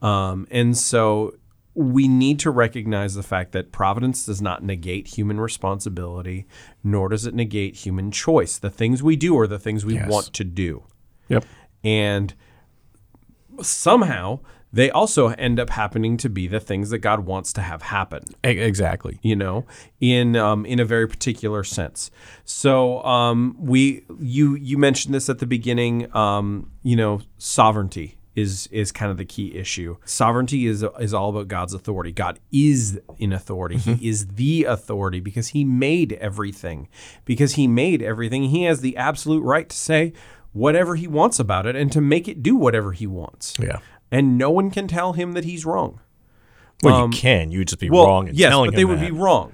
Um, 0.02 0.48
and 0.52 0.78
so, 0.78 1.34
we 1.80 2.08
need 2.08 2.40
to 2.40 2.50
recognize 2.50 3.14
the 3.14 3.22
fact 3.22 3.52
that 3.52 3.72
providence 3.72 4.26
does 4.26 4.42
not 4.42 4.64
negate 4.64 5.10
human 5.10 5.40
responsibility, 5.40 6.48
nor 6.84 7.08
does 7.08 7.28
it 7.28 7.36
negate 7.36 7.76
human 7.76 8.10
choice. 8.10 8.58
The 8.58 8.72
things 8.72 9.04
we 9.04 9.16
do 9.16 9.38
are 9.38 9.46
the 9.46 9.60
things 9.60 9.86
we 9.86 9.94
Yes. 9.94 10.10
want 10.10 10.34
to 10.34 10.44
do. 10.44 10.84
Yep. 11.30 11.46
And 11.84 12.34
somehow 13.62 14.40
they 14.74 14.90
also 14.90 15.30
end 15.30 15.60
up 15.60 15.70
happening 15.70 16.18
to 16.18 16.30
be 16.30 16.48
the 16.48 16.60
things 16.60 16.90
that 16.90 16.98
God 17.00 17.22
wants 17.22 17.54
to 17.54 17.62
have 17.62 17.84
happen 17.84 18.24
exactly. 18.44 19.20
you 19.22 19.36
know, 19.36 19.66
in 20.02 20.36
um, 20.36 20.66
in 20.66 20.80
a 20.80 20.86
very 20.86 21.08
particular 21.08 21.64
sense. 21.64 22.12
So 22.44 23.02
um, 23.04 23.56
we 23.60 24.04
you 24.20 24.56
you 24.56 24.78
mentioned 24.78 25.14
this 25.14 25.30
at 25.30 25.40
the 25.40 25.46
beginning. 25.48 26.14
Um, 26.16 26.72
you 26.84 26.96
know, 26.96 27.22
sovereignty 27.38 28.18
is 28.38 28.68
is 28.72 28.92
kind 28.92 29.12
of 29.12 29.18
the 29.18 29.26
key 29.26 29.56
issue. 29.56 29.98
Sovereignty 30.06 30.68
is 30.68 30.86
is 31.00 31.14
all 31.14 31.30
about 31.30 31.48
God's 31.48 31.74
authority. 31.74 32.12
God 32.12 32.40
is 32.52 33.02
in 33.18 33.34
authority. 33.34 33.78
He 33.78 33.92
mm-hmm. 33.92 34.06
is 34.06 34.28
the 34.28 34.66
authority 34.66 35.20
because 35.20 35.50
He 35.50 35.66
made 35.66 36.14
everything. 36.14 36.88
Because 37.26 37.54
He 37.56 37.68
made 37.68 38.02
everything, 38.04 38.44
He 38.46 38.64
has 38.64 38.82
the 38.82 38.96
absolute 38.96 39.42
right 39.42 39.68
to 39.68 39.76
say 39.76 40.14
whatever 40.54 40.96
He 40.96 41.08
wants 41.08 41.40
about 41.40 41.66
it 41.66 41.76
and 41.76 41.92
to 41.92 42.00
make 42.00 42.28
it 42.28 42.44
do 42.44 42.56
whatever 42.56 42.92
He 42.92 43.08
wants. 43.08 43.56
Yeah. 43.60 43.80
And 44.12 44.38
no 44.38 44.52
one 44.52 44.70
can 44.70 44.88
tell 44.88 45.14
Him 45.14 45.32
that 45.34 45.44
He's 45.44 45.66
wrong. 45.66 46.00
Well, 46.84 47.00
you 47.00 47.04
um, 47.06 47.12
can. 47.12 47.50
You 47.50 47.60
would 47.60 47.68
just 47.68 47.80
be 47.80 47.90
Well, 47.90 48.06
wrong 48.06 48.28
in 48.28 48.36
yes, 48.36 48.52
telling 48.52 48.70
but 48.70 48.76
they 48.76 48.86
would 48.86 49.00
that. 49.00 49.10
be 49.10 49.12
wrong. 49.12 49.52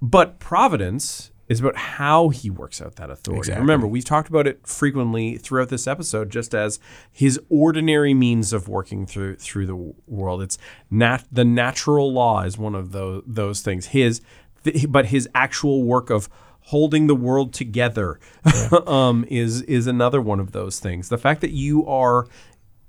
But 0.00 0.38
providence 0.38 1.32
is 1.48 1.60
about 1.60 1.76
how 1.76 2.28
he 2.30 2.50
works 2.50 2.82
out 2.82 2.96
that 2.96 3.10
authority. 3.10 3.38
Exactly. 3.38 3.60
Remember, 3.60 3.86
we've 3.86 4.04
talked 4.04 4.28
about 4.28 4.46
it 4.46 4.66
frequently 4.66 5.38
throughout 5.38 5.68
this 5.68 5.86
episode, 5.86 6.30
just 6.30 6.54
as 6.54 6.78
his 7.12 7.40
ordinary 7.48 8.14
means 8.14 8.52
of 8.52 8.68
working 8.68 9.06
through 9.06 9.36
through 9.36 9.66
the 9.66 9.94
world. 10.06 10.42
It's 10.42 10.58
nat- 10.90 11.24
the 11.30 11.44
natural 11.44 12.12
law 12.12 12.42
is 12.42 12.58
one 12.58 12.74
of 12.74 12.92
those 12.92 13.22
those 13.26 13.60
things. 13.62 13.86
His, 13.86 14.20
th- 14.64 14.86
but 14.90 15.06
his 15.06 15.28
actual 15.34 15.84
work 15.84 16.10
of 16.10 16.28
holding 16.66 17.06
the 17.06 17.14
world 17.14 17.52
together 17.52 18.18
um, 18.86 19.24
is 19.28 19.62
is 19.62 19.86
another 19.86 20.20
one 20.20 20.40
of 20.40 20.52
those 20.52 20.80
things. 20.80 21.08
The 21.08 21.18
fact 21.18 21.40
that 21.42 21.52
you 21.52 21.86
are 21.86 22.26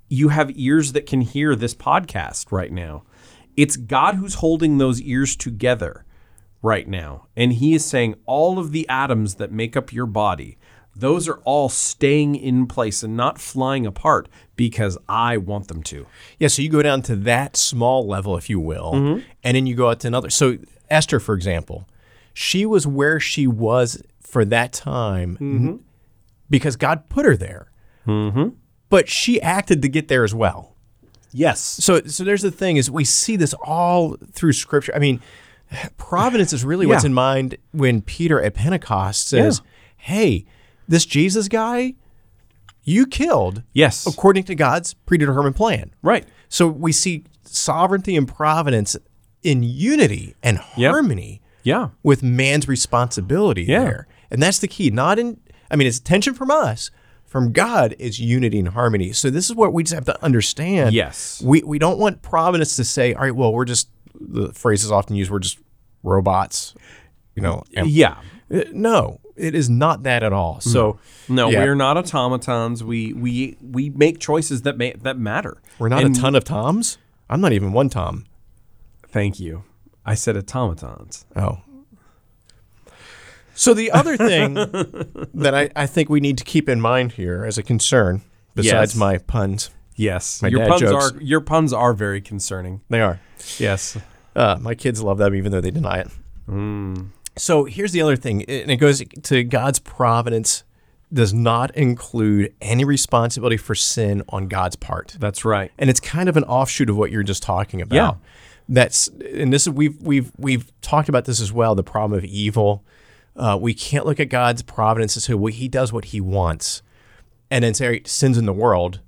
you 0.09 0.29
have 0.29 0.49
ears 0.55 0.93
that 0.93 1.05
can 1.05 1.21
hear 1.21 1.55
this 1.55 1.75
podcast 1.75 2.51
right 2.51 2.71
now. 2.71 3.03
It's 3.55 3.75
God 3.75 4.15
who's 4.15 4.35
holding 4.35 4.77
those 4.77 5.01
ears 5.01 5.35
together 5.35 6.05
right 6.61 6.87
now. 6.87 7.27
And 7.35 7.53
he 7.53 7.73
is 7.73 7.85
saying 7.85 8.15
all 8.25 8.59
of 8.59 8.71
the 8.71 8.87
atoms 8.89 9.35
that 9.35 9.51
make 9.51 9.77
up 9.77 9.93
your 9.93 10.05
body, 10.05 10.57
those 10.95 11.27
are 11.27 11.37
all 11.45 11.69
staying 11.69 12.35
in 12.35 12.65
place 12.65 13.03
and 13.03 13.15
not 13.15 13.39
flying 13.39 13.85
apart 13.85 14.27
because 14.55 14.97
I 15.07 15.37
want 15.37 15.67
them 15.67 15.83
to. 15.83 16.07
Yeah, 16.39 16.47
so 16.47 16.61
you 16.63 16.69
go 16.69 16.81
down 16.81 17.03
to 17.03 17.15
that 17.17 17.55
small 17.55 18.07
level, 18.07 18.35
if 18.35 18.49
you 18.49 18.59
will, 18.59 18.93
Mm-hmm. 18.93 19.19
and 19.43 19.55
then 19.55 19.67
you 19.67 19.75
go 19.75 19.89
out 19.91 19.99
to 20.01 20.07
another. 20.07 20.29
So 20.31 20.57
Esther, 20.89 21.19
for 21.19 21.35
example, 21.35 21.87
she 22.33 22.65
was 22.65 22.87
where 22.87 23.19
she 23.19 23.45
was 23.45 24.01
for 24.21 24.43
that 24.45 24.73
time 24.73 25.37
Mm-hmm. 25.39 25.75
because 26.49 26.75
God 26.75 27.09
put 27.09 27.25
her 27.25 27.37
there. 27.37 27.69
But 28.89 29.09
she 29.09 29.41
acted 29.41 29.81
to 29.81 29.89
get 29.89 30.07
there 30.07 30.23
as 30.23 30.33
well. 30.33 30.73
Yes. 31.33 31.59
So, 31.59 32.01
so 32.05 32.23
there's 32.23 32.41
the 32.41 32.51
thing 32.51 32.77
is 32.77 32.89
we 32.89 33.03
see 33.03 33.35
this 33.35 33.53
all 33.61 34.15
through 34.31 34.53
Scripture. 34.53 34.95
I 34.95 34.99
mean, 34.99 35.19
providence 35.97 36.53
is 36.53 36.63
really 36.63 36.85
what's 36.85 37.03
in 37.03 37.13
mind 37.13 37.57
when 37.71 38.01
Peter 38.01 38.41
at 38.41 38.53
Pentecost 38.53 39.27
says, 39.27 39.61
"Hey, 39.97 40.45
this 40.87 41.05
Jesus 41.05 41.47
guy, 41.47 41.95
you 42.83 43.05
killed 43.05 43.63
Yes. 43.73 44.05
according 44.07 44.43
to 44.45 44.55
God's 44.55 44.93
predetermined 44.93 45.55
plan." 45.55 45.91
Right. 46.01 46.25
So 46.49 46.67
we 46.67 46.91
see 46.91 47.25
sovereignty 47.43 48.15
and 48.15 48.27
providence 48.27 48.95
in 49.43 49.63
unity 49.63 50.35
and 50.41 50.59
Yep. 50.77 50.91
harmony 50.91 51.41
Yeah. 51.63 51.89
with 52.03 52.23
man's 52.23 52.67
responsibility 52.67 53.63
Yeah. 53.63 53.79
there. 53.83 54.07
And 54.31 54.41
that's 54.41 54.59
the 54.59 54.67
key. 54.67 54.89
Not 54.89 55.19
in 55.19 55.37
I 55.69 55.75
mean 55.75 55.87
it's 55.87 55.99
tension 55.99 56.33
from 56.33 56.49
us. 56.49 56.91
From 57.25 57.51
God 57.51 57.93
is 57.99 58.21
unity 58.21 58.57
and 58.57 58.69
harmony. 58.69 59.11
So 59.11 59.29
this 59.29 59.49
is 59.49 59.55
what 59.55 59.73
we 59.73 59.83
just 59.83 59.93
have 59.93 60.05
to 60.05 60.23
understand. 60.23 60.93
Yes. 60.95 61.41
We 61.43 61.61
we 61.63 61.77
don't 61.77 61.99
want 61.99 62.21
providence 62.21 62.77
to 62.77 62.85
say, 62.85 63.13
all 63.13 63.23
right, 63.23 63.35
well, 63.35 63.51
we're 63.51 63.65
just 63.65 63.89
the 64.19 64.53
phrase 64.53 64.83
is 64.83 64.91
often 64.91 65.15
used, 65.15 65.29
we're 65.31 65.39
just 65.39 65.59
robots. 66.03 66.73
You 67.35 67.41
know. 67.43 67.63
and- 67.75 67.87
Yeah. 67.87 68.17
Uh, 68.51 68.61
no, 68.71 69.19
it 69.35 69.53
is 69.53 69.69
not 69.69 70.03
that 70.03 70.23
at 70.23 70.31
all. 70.33 70.59
So 70.61 70.99
No, 71.27 71.49
yeah, 71.49 71.59
we're 71.63 71.75
not 71.75 71.97
automatons. 71.97 72.83
We 72.83 73.13
we 73.13 73.57
we 73.61 73.89
make 73.89 74.19
choices 74.19 74.61
that 74.63 74.77
may, 74.77 74.93
that 74.93 75.17
matter. 75.19 75.61
we're 75.79 75.89
not 75.89 76.03
And- 76.03 76.15
a 76.15 76.19
ton 76.19 76.33
of 76.35 76.43
Toms. 76.45 76.97
I'm 77.29 77.41
not 77.41 77.51
even 77.51 77.73
one 77.73 77.89
Tom. 77.89 78.25
Thank 79.09 79.39
you. 79.39 79.63
I 80.05 80.15
said 80.15 80.37
automatons. 80.37 81.25
Oh. 81.35 81.59
So 83.53 83.73
the 83.73 83.91
other 83.91 84.15
thing 84.17 84.53
that 85.33 85.53
I, 85.53 85.69
I 85.75 85.87
think 85.87 86.09
we 86.09 86.19
need 86.19 86.37
to 86.37 86.43
keep 86.43 86.69
in 86.69 86.79
mind 86.79 87.13
here 87.13 87.43
as 87.43 87.57
a 87.57 87.63
concern, 87.63 88.21
besides 88.55 88.93
Yes. 88.93 88.95
my 88.95 89.17
puns, 89.17 89.71
Yes. 89.97 90.41
My 90.41 90.47
your 90.47 90.59
dad 90.61 90.69
puns 90.69 90.81
jokes. 90.81 91.11
are 91.11 91.21
your 91.21 91.41
puns 91.41 91.73
are 91.73 91.93
very 91.93 92.21
concerning. 92.21 92.81
they 92.89 93.01
are. 93.01 93.19
Yes. 93.57 93.97
Uh, 94.35 94.57
my 94.61 94.75
kids 94.75 95.01
love 95.01 95.17
them 95.17 95.35
even 95.35 95.51
though 95.51 95.61
they 95.61 95.71
deny 95.71 95.99
it. 95.99 96.07
So 97.37 97.65
here's 97.65 97.91
the 97.91 98.01
other 98.01 98.15
thing, 98.15 98.43
and 98.45 98.71
it 98.71 98.77
goes 98.77 99.03
to 99.23 99.43
God's 99.43 99.79
providence 99.79 100.63
does 101.13 101.33
not 101.33 101.75
include 101.75 102.53
any 102.61 102.83
responsibility 102.83 103.57
for 103.57 103.75
sin 103.75 104.23
on 104.29 104.47
God's 104.47 104.75
part. 104.75 105.15
That's 105.19 105.45
right. 105.45 105.71
and 105.77 105.89
it's 105.89 105.99
kind 105.99 106.27
of 106.29 106.35
an 106.37 106.43
offshoot 106.45 106.89
of 106.89 106.97
what 106.97 107.11
you're 107.11 107.23
just 107.23 107.43
talking 107.43 107.81
about. 107.81 107.95
Yeah. 107.95 108.13
That's 108.69 109.07
and 109.07 109.53
this 109.53 109.63
is 109.63 109.69
we've 109.69 110.01
we've 110.01 110.31
we've 110.37 110.71
talked 110.81 111.09
about 111.09 111.25
this 111.25 111.39
as 111.39 111.53
well. 111.53 111.75
The 111.75 111.83
problem 111.83 112.17
of 112.17 112.25
evil. 112.25 112.83
Uh, 113.35 113.57
we 113.59 113.73
can't 113.73 114.05
look 114.05 114.19
at 114.19 114.29
God's 114.29 114.63
providence 114.63 115.15
and 115.15 115.21
say, 115.23 115.35
well, 115.35 115.53
He 115.53 115.67
does 115.67 115.93
what 115.93 116.05
He 116.05 116.19
wants, 116.19 116.81
and 117.49 117.63
then 117.63 117.73
say 117.73 118.01
sin's 118.05 118.37
in 118.37 118.45
the 118.45 118.53
world, 118.53 118.99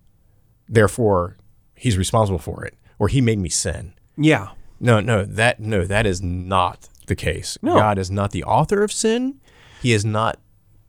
therefore 0.69 1.35
He's 1.75 1.97
responsible 1.97 2.39
for 2.39 2.65
it, 2.65 2.75
or 2.99 3.07
He 3.07 3.21
made 3.21 3.39
me 3.39 3.49
sin. 3.49 3.93
Yeah. 4.17 4.49
No, 4.81 4.99
no, 4.99 5.23
that 5.25 5.59
no, 5.59 5.85
that 5.85 6.05
is 6.05 6.21
not 6.21 6.87
the 7.07 7.15
case. 7.15 7.57
No. 7.61 7.75
God 7.75 7.97
is 7.97 8.11
not 8.11 8.31
the 8.31 8.43
author 8.43 8.83
of 8.83 8.91
sin. 8.91 9.39
He 9.81 9.91
is 9.93 10.03
not 10.05 10.39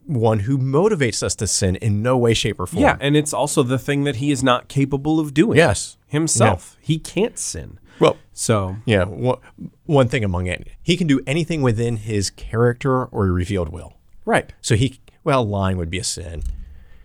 one 0.06 0.40
who 0.40 0.58
motivates 0.58 1.22
us 1.22 1.36
to 1.36 1.46
sin 1.46 1.76
in 1.76 2.02
no 2.02 2.16
way, 2.18 2.34
shape, 2.34 2.58
or 2.58 2.66
form. 2.66 2.82
Yeah, 2.82 2.96
and 3.00 3.16
it's 3.16 3.32
also 3.32 3.62
the 3.62 3.78
thing 3.78 4.02
that 4.04 4.16
he 4.16 4.32
is 4.32 4.42
not 4.42 4.66
capable 4.68 5.20
of 5.20 5.32
doing. 5.32 5.56
Yes. 5.56 5.96
Himself. 6.08 6.76
He 6.80 6.98
can't 6.98 7.38
sin. 7.38 7.78
Well, 8.00 8.16
So, 8.32 8.76
Yeah, 8.86 9.04
one, 9.04 9.38
one 9.84 10.08
thing 10.08 10.24
among 10.24 10.46
it, 10.46 10.66
he 10.82 10.96
can 10.96 11.06
do 11.06 11.20
anything 11.26 11.62
within 11.62 11.98
his 11.98 12.30
character 12.30 13.04
or 13.04 13.26
revealed 13.26 13.68
will. 13.68 13.94
right. 14.24 14.52
So 14.60 14.74
he, 14.74 14.98
well, 15.22 15.44
lying 15.44 15.76
would 15.76 15.90
be 15.90 15.98
a 16.00 16.04
sin. 16.04 16.42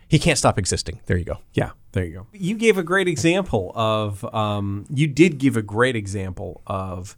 He 0.08 0.17
can't 0.17 0.38
stop 0.39 0.58
existing. 0.58 1.01
There 1.05 1.17
you 1.17 1.25
go. 1.25 1.39
Yeah, 1.53 1.72
there 1.95 2.05
you 2.05 2.13
go. 2.13 2.27
You 2.33 2.55
gave 2.55 2.77
a 2.77 2.83
great 2.83 3.07
example 3.07 3.71
of, 3.75 4.23
um, 4.33 4.85
you 4.89 5.07
did 5.07 5.37
give 5.37 5.57
a 5.57 5.61
great 5.61 5.95
example 5.95 6.61
of 6.67 7.17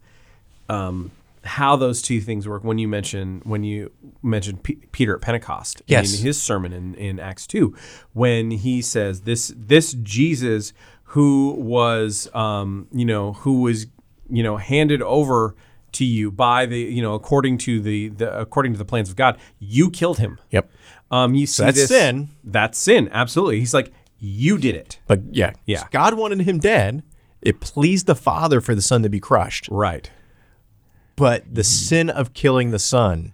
um, 0.69 1.11
how 1.43 1.75
those 1.75 2.01
two 2.01 2.21
things 2.21 2.47
work 2.47 2.63
when 2.63 2.77
you 2.77 2.87
mention 2.87 3.41
when 3.45 3.63
you 3.63 3.91
mentioned 4.21 4.63
P- 4.63 4.75
Peter 4.91 5.15
at 5.15 5.21
Pentecost 5.21 5.81
Yes. 5.87 6.13
in 6.19 6.23
his 6.25 6.41
sermon 6.41 6.73
in, 6.73 6.93
in 6.95 7.19
Acts 7.19 7.47
two, 7.47 7.75
when 8.13 8.51
he 8.51 8.81
says 8.81 9.21
this 9.21 9.53
this 9.55 9.93
Jesus 9.93 10.73
who 11.11 11.51
was 11.57 12.29
um, 12.35 12.87
you 12.91 13.05
know 13.05 13.33
who 13.33 13.61
was 13.61 13.87
you 14.29 14.43
know 14.43 14.57
handed 14.57 15.01
over 15.01 15.55
to 15.93 16.03
you 16.03 16.29
by 16.29 16.65
the 16.65 16.79
you 16.79 17.01
know 17.01 17.13
according 17.13 17.57
to 17.59 17.79
the, 17.79 18.09
the 18.09 18.37
according 18.39 18.73
to 18.73 18.77
the 18.77 18.85
plans 18.85 19.09
of 19.09 19.15
God, 19.15 19.37
you 19.59 19.89
killed 19.89 20.19
him. 20.19 20.37
Yep. 20.51 20.69
Um, 21.11 21.33
you 21.33 21.47
see 21.47 21.63
that's 21.63 21.77
this- 21.77 21.87
sin. 21.89 22.29
That's 22.43 22.77
sin. 22.77 23.09
Absolutely. 23.13 23.59
He's 23.59 23.73
like, 23.73 23.93
you 24.19 24.57
did 24.57 24.75
it. 24.75 24.99
But 25.07 25.21
yeah, 25.31 25.53
Yeah. 25.65 25.83
God 25.91 26.15
wanted 26.15 26.41
him 26.41 26.59
dead. 26.59 27.03
It 27.41 27.59
pleased 27.59 28.07
the 28.07 28.15
Father 28.15 28.59
for 28.61 28.73
the 28.75 28.81
Son 28.81 29.03
to 29.03 29.09
be 29.09 29.19
crushed. 29.19 29.67
Right. 29.71 30.09
But 31.15 31.43
the 31.53 31.63
sin 31.63 32.09
of 32.09 32.33
killing 32.33 32.71
the 32.71 32.79
Son 32.79 33.33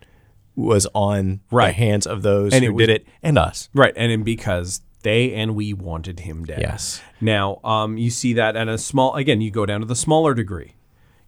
was 0.56 0.88
on 0.94 1.42
the 1.50 1.72
hands 1.72 2.06
of 2.06 2.22
those 2.22 2.54
And 2.54 2.63
who 2.63 2.74
was- 2.74 2.88
did 2.88 2.90
it 3.02 3.08
and 3.22 3.38
us. 3.38 3.70
Right. 3.74 3.94
And 3.96 4.12
then 4.12 4.24
because 4.24 4.82
they 5.04 5.34
and 5.34 5.56
we 5.56 5.74
wanted 5.74 6.22
him 6.22 6.46
dead. 6.46 6.62
Yes. 6.62 7.02
Now, 7.20 7.60
um, 7.63 7.98
you 7.98 8.10
see 8.10 8.34
that 8.34 8.56
at 8.56 8.68
a 8.70 8.78
small, 8.78 9.16
again, 9.16 9.42
you 9.42 9.52
go 9.52 9.66
down 9.66 9.82
to 9.82 9.86
the 9.88 9.96
smaller 9.96 10.34
degree. 10.34 10.75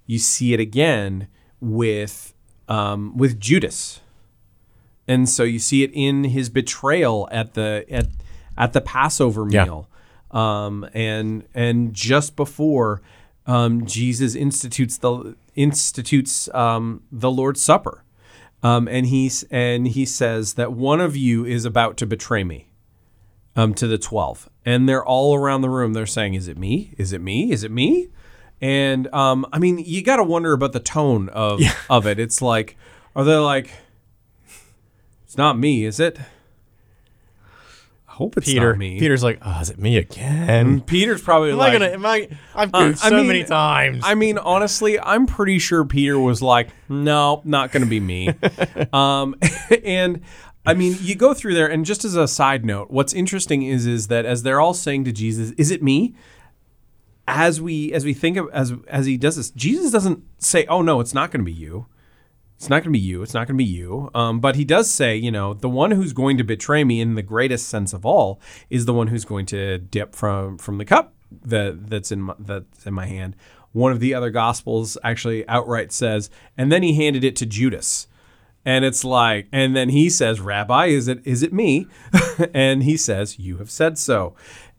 You 0.05 0.19
see 0.19 0.53
it 0.53 0.59
again 0.59 1.27
with, 1.59 2.33
um, 2.69 3.17
with 3.17 3.39
Judas. 3.39 4.01
And 5.07 5.27
so 5.27 5.43
you 5.43 5.59
see 5.59 5.83
it 5.83 5.91
in 5.93 6.25
his 6.25 6.49
betrayal 6.49 7.27
at 7.31 7.53
the, 7.53 7.85
at, 7.89 8.07
at 8.57 8.73
the 8.73 8.81
Passover 8.81 9.47
Yeah. 9.49 9.65
meal. 9.65 9.89
Um, 10.31 10.87
and, 10.93 11.43
and 11.53 11.93
just 11.93 12.35
before, 12.35 13.01
um, 13.47 13.85
Jesus 13.85 14.35
institutes 14.35 14.97
the, 14.97 15.35
institutes, 15.55 16.49
um, 16.53 17.03
the 17.11 17.29
Lord's 17.31 17.61
Supper. 17.61 18.03
Um, 18.63 18.87
and 18.87 19.05
he's 19.05 19.43
and 19.51 19.87
he 19.87 20.05
says 20.05 20.55
that 20.55 20.73
one 20.73 20.99
of 20.99 21.15
you 21.15 21.45
is 21.45 21.65
about 21.65 21.97
to 21.97 22.07
betray 22.07 22.43
me 22.43 22.69
um, 23.55 23.75
to 23.75 23.85
the 23.85 23.99
12 23.99 24.49
and 24.65 24.89
they're 24.89 25.05
all 25.05 25.35
around 25.35 25.61
the 25.61 25.69
room 25.69 25.93
they're 25.93 26.07
saying 26.07 26.33
is 26.33 26.47
it 26.47 26.57
me 26.57 26.91
is 26.97 27.13
it 27.13 27.21
me 27.21 27.51
is 27.51 27.63
it 27.63 27.69
me 27.69 28.07
And 28.59 29.07
um, 29.13 29.45
I 29.53 29.59
mean, 29.59 29.77
you 29.77 30.01
got 30.03 30.15
to 30.15 30.23
wonder 30.23 30.51
about 30.53 30.73
the 30.73 30.79
tone 30.79 31.29
of 31.29 31.61
of 31.91 32.07
it. 32.07 32.17
It's 32.19 32.41
like, 32.41 32.75
are 33.15 33.23
they 33.23 33.35
like, 33.35 33.69
it's 35.25 35.37
not 35.37 35.59
me, 35.59 35.85
is 35.85 35.99
it? 35.99 36.17
I 38.15 38.17
hope 38.17 38.37
it's 38.37 38.45
Peter, 38.47 38.69
not 38.69 38.77
me. 38.77 38.97
Peter's 38.97 39.23
like, 39.23 39.39
oh, 39.41 39.59
is 39.59 39.69
it 39.69 39.77
me 39.77 39.97
again? 39.97 40.79
Peter's 40.79 41.21
probably 41.21 41.51
Am 41.51 41.57
like, 41.57 41.71
I 41.73 41.79
gonna? 41.79 41.91
Am 41.91 42.05
I? 42.05 42.29
I've 42.55 42.73
Uh, 42.73 42.87
goofed 42.87 43.03
I 43.03 43.09
so 43.09 43.17
mean- 43.17 43.27
many 43.27 43.43
times. 43.43 44.03
I 44.05 44.15
mean, 44.15 44.37
honestly, 44.37 44.97
I'm 44.97 45.25
pretty 45.27 45.59
sure 45.59 45.83
Peter 45.83 46.17
was 46.17 46.41
like, 46.41 46.69
no, 46.87 47.41
not 47.43 47.73
going 47.73 47.83
to 47.83 47.89
be 47.89 47.99
me. 47.99 48.29
um, 48.93 49.35
and 49.83 50.21
I 50.65 50.75
mean, 50.75 50.95
you 51.01 51.15
go 51.15 51.33
through 51.33 51.55
there, 51.55 51.67
and 51.67 51.85
just 51.85 52.05
as 52.05 52.15
a 52.15 52.25
side 52.25 52.63
note, 52.63 52.89
what's 52.89 53.11
interesting 53.11 53.63
is 53.63 53.85
is 53.85 54.07
that 54.07 54.25
as 54.25 54.43
they're 54.43 54.61
all 54.61 54.73
saying 54.73 55.03
to 55.05 55.11
Jesus, 55.11 55.51
"Is 55.57 55.69
it 55.69 55.83
me?" 55.83 56.15
As 57.27 57.59
we 57.59 57.91
as 57.91 58.05
we 58.05 58.13
think 58.13 58.37
of 58.37 58.47
as 58.53 58.71
as 58.87 59.07
he 59.07 59.17
does 59.17 59.35
this, 59.35 59.49
Jesus 59.51 59.91
doesn't 59.91 60.23
say, 60.37 60.65
"Oh 60.67 60.81
no, 60.81 61.01
it's 61.01 61.13
not 61.13 61.31
going 61.31 61.41
to 61.41 61.45
be 61.45 61.51
you." 61.51 61.87
It's 62.57 62.69
not 62.69 62.83
going 62.83 62.93
to 62.93 62.97
be 62.97 62.99
you. 62.99 63.21
It's 63.21 63.33
not 63.33 63.47
going 63.47 63.57
to 63.57 63.63
be 63.63 63.69
you. 63.69 64.09
Um, 64.15 64.39
but 64.39 64.55
he 64.55 64.63
does 64.63 64.89
say, 64.89 65.15
you 65.15 65.31
know, 65.31 65.53
the 65.53 65.69
one 65.69 65.91
who's 65.91 66.13
going 66.13 66.37
to 66.37 66.43
betray 66.43 66.83
me 66.83 67.01
in 67.01 67.15
the 67.15 67.21
greatest 67.21 67.67
sense 67.67 67.91
of 67.93 68.05
all 68.05 68.39
is 68.69 68.85
the 68.85 68.93
one 68.93 69.07
who's 69.07 69.25
going 69.25 69.45
to 69.47 69.77
dip 69.77 70.15
from 70.15 70.57
from 70.57 70.77
the 70.77 70.85
cup 70.85 71.13
that 71.43 71.89
that's 71.89 72.11
in 72.11 72.21
my, 72.21 72.33
that's 72.39 72.85
in 72.85 72.93
my 72.93 73.07
hand. 73.07 73.35
One 73.73 73.91
of 73.91 73.99
the 73.99 74.13
other 74.13 74.29
gospels 74.29 74.97
actually 75.03 75.45
outright 75.49 75.91
says, 75.91 76.29
and 76.57 76.71
then 76.71 76.81
he 76.81 76.93
handed 76.95 77.25
it 77.25 77.35
to 77.37 77.45
Judas. 77.45 78.07
And 78.63 78.85
it's 78.85 79.03
like, 79.03 79.47
and 79.51 79.75
then 79.75 79.89
he 79.89 80.09
says, 80.09 80.39
Rabbi, 80.39 80.85
is 80.87 81.07
it 81.09 81.21
is 81.25 81.43
it 81.43 81.51
me? 81.53 81.87
and 82.53 82.83
he 82.83 82.95
says, 82.97 83.37
You 83.37 83.57
have 83.57 83.69
said 83.69 83.97
so. 83.97 84.33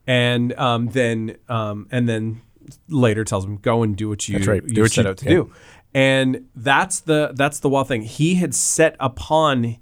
And 0.07 0.53
um, 0.55 0.89
then 0.89 1.37
um, 1.49 1.87
and 1.91 2.09
then 2.09 2.41
later 2.89 3.23
tells 3.23 3.45
him, 3.45 3.59
Go 3.59 3.83
and 3.83 3.95
do 3.95 4.09
what 4.09 4.29
you, 4.29 4.39
right. 4.39 4.63
you 4.65 4.75
Do 4.75 4.83
what 4.83 4.91
set 4.93 5.05
you- 5.05 5.11
out 5.11 5.17
to 5.19 5.25
yeah. 5.27 5.31
do. 5.31 5.53
And 5.97 6.49
that's 6.55 7.01
the 7.01 7.33
that's 7.35 7.61
the 7.61 7.71
wild 7.71 7.89
thing. 7.89 8.03
He 8.03 8.35
had 8.35 8.55
set 8.55 8.97
upon 9.01 9.79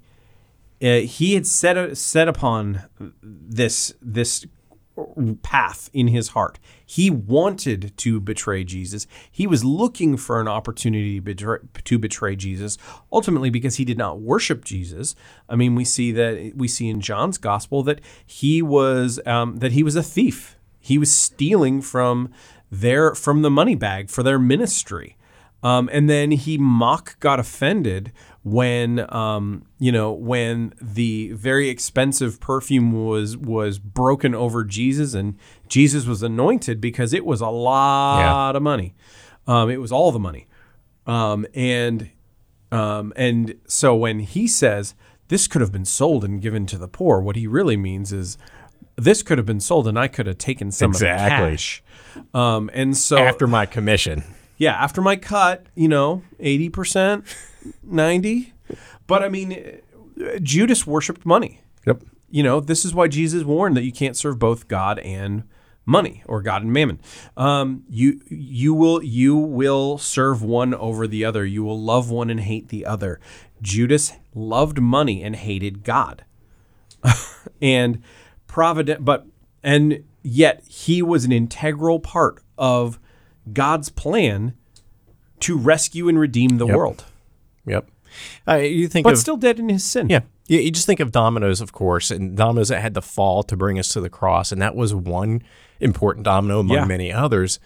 uh, 0.81 0.99
he 0.99 1.33
had 1.33 1.45
set 1.45 1.97
set 1.97 2.29
upon 2.29 2.83
this 3.21 3.93
this 4.01 4.45
path 5.43 5.89
in 5.91 6.07
his 6.07 6.29
heart. 6.29 6.57
He 6.85 7.09
wanted 7.09 7.97
to 7.97 8.21
betray 8.21 8.63
Jesus. 8.63 9.07
He 9.29 9.45
was 9.45 9.65
looking 9.65 10.15
for 10.15 10.39
an 10.39 10.47
opportunity 10.47 11.15
to 11.15 11.21
betray, 11.21 11.59
to 11.83 11.99
betray 11.99 12.37
Jesus, 12.37 12.77
ultimately 13.11 13.49
because 13.49 13.75
he 13.75 13.83
did 13.83 13.97
not 13.97 14.21
worship 14.21 14.63
Jesus. 14.63 15.15
I 15.49 15.57
mean, 15.57 15.75
we 15.75 15.83
see 15.83 16.13
that 16.13 16.53
we 16.55 16.69
see 16.69 16.87
in 16.87 17.01
John's 17.01 17.37
gospel 17.37 17.83
that 17.83 17.99
he 18.25 18.61
was 18.61 19.19
um, 19.25 19.57
that 19.57 19.73
he 19.73 19.83
was 19.83 19.97
a 19.97 20.03
thief. 20.03 20.55
He 20.79 20.97
was 20.97 21.11
stealing 21.11 21.81
from 21.81 22.31
their 22.71 23.13
from 23.15 23.41
the 23.41 23.51
money 23.51 23.75
bag 23.75 24.09
for 24.09 24.23
their 24.23 24.39
ministry. 24.39 25.17
Um, 25.65 25.89
and 25.91 26.07
then 26.07 26.29
he 26.29 26.59
mock 26.59 27.19
got 27.19 27.39
offended 27.39 28.11
when 28.43 29.11
um, 29.11 29.65
you 29.79 29.91
know 29.91 30.13
when 30.13 30.75
the 30.79 31.31
very 31.31 31.69
expensive 31.69 32.39
perfume 32.39 32.91
was 32.91 33.35
was 33.35 33.79
broken 33.79 34.35
over 34.35 34.63
Jesus 34.63 35.15
and 35.15 35.35
Jesus 35.67 36.05
was 36.05 36.21
anointed 36.21 36.79
because 36.79 37.13
it 37.13 37.25
was 37.25 37.41
a 37.41 37.49
lot 37.49 38.55
of 38.55 38.61
money. 38.61 38.93
Um, 39.47 39.71
it 39.71 39.77
was 39.77 39.91
all 39.91 40.11
the 40.11 40.19
money, 40.19 40.45
um, 41.07 41.47
and 41.55 42.11
um, 42.71 43.11
and 43.15 43.55
so 43.65 43.95
when 43.95 44.19
he 44.19 44.47
says 44.47 44.93
this 45.29 45.47
could 45.47 45.61
have 45.61 45.71
been 45.71 45.85
sold 45.85 46.23
and 46.23 46.43
given 46.43 46.67
to 46.67 46.77
the 46.77 46.87
poor, 46.87 47.19
what 47.21 47.35
he 47.35 47.47
really 47.47 47.75
means 47.75 48.13
is 48.13 48.37
this 48.97 49.23
could 49.23 49.39
have 49.39 49.47
been 49.47 49.59
sold 49.59 49.87
and 49.87 49.97
I 49.97 50.09
could 50.09 50.27
have 50.27 50.37
taken 50.37 50.71
some 50.71 50.91
Exactly. 50.91 51.25
of 51.25 51.41
the 51.41 51.57
cash. 51.57 51.83
Um, 52.35 52.69
and 52.71 52.95
so 52.95 53.17
after 53.17 53.47
my 53.47 53.65
commission. 53.65 54.23
Yeah, 54.57 54.73
after 54.73 55.01
my 55.01 55.15
cut, 55.15 55.65
you 55.75 55.87
know, 55.87 56.23
80%, 56.39 57.25
90. 57.83 58.53
But 59.07 59.23
I 59.23 59.29
mean, 59.29 59.79
Judas 60.41 60.87
worshiped 60.87 61.25
money. 61.25 61.61
Yep. 61.85 62.03
You 62.29 62.43
know, 62.43 62.59
this 62.59 62.85
is 62.85 62.93
why 62.93 63.07
Jesus 63.07 63.43
warned 63.43 63.77
that 63.77 63.83
you 63.83 63.91
can't 63.91 64.17
serve 64.17 64.39
both 64.39 64.67
God 64.67 64.99
and 64.99 65.43
money 65.85 66.23
or 66.25 66.41
God 66.41 66.63
and 66.63 66.73
mammon. 66.73 66.99
Um, 67.37 67.83
you 67.89 68.19
you 68.27 68.73
will 68.73 69.03
you 69.03 69.35
will 69.35 69.97
serve 69.97 70.41
one 70.41 70.73
over 70.73 71.07
the 71.07 71.23
other. 71.23 71.45
You 71.45 71.63
will 71.63 71.79
love 71.79 72.09
one 72.09 72.29
and 72.29 72.39
hate 72.39 72.69
the 72.69 72.85
other. 72.85 73.19
Judas 73.61 74.13
loved 74.33 74.81
money 74.81 75.23
and 75.23 75.35
hated 75.35 75.83
God. 75.83 76.25
and 77.61 78.01
provident 78.47 79.05
but 79.05 79.27
and 79.63 80.03
yet 80.23 80.63
he 80.67 81.01
was 81.01 81.25
an 81.25 81.31
integral 81.31 81.99
part 81.99 82.41
of 82.57 82.99
God's 83.53 83.89
plan 83.89 84.55
to 85.41 85.57
rescue 85.57 86.07
and 86.07 86.17
redeem 86.19 86.57
the 86.57 86.67
world. 86.67 87.05
Yep. 87.65 87.87
Uh, 88.47 88.55
you 88.55 88.87
think 88.87 89.03
But 89.03 89.13
of 89.13 89.19
still 89.19 89.37
dead 89.37 89.59
in 89.59 89.69
his 89.69 89.83
sin. 89.83 90.09
Yeah. 90.09 90.21
You, 90.47 90.59
you 90.59 90.71
just 90.71 90.85
think 90.85 90.99
of 90.99 91.11
dominoes, 91.11 91.61
of 91.61 91.73
course, 91.73 92.11
and 92.11 92.37
dominoes 92.37 92.69
that 92.69 92.81
had 92.81 92.93
to 92.93 93.01
fall 93.01 93.43
to 93.43 93.57
bring 93.57 93.77
us 93.77 93.89
to 93.89 94.01
the 94.01 94.09
cross. 94.09 94.51
And 94.51 94.61
that 94.61 94.75
was 94.75 94.93
one 94.95 95.43
important 95.79 96.23
domino 96.23 96.59
among 96.59 96.77
Yeah. 96.77 96.85
many 96.85 97.11
others. 97.11 97.59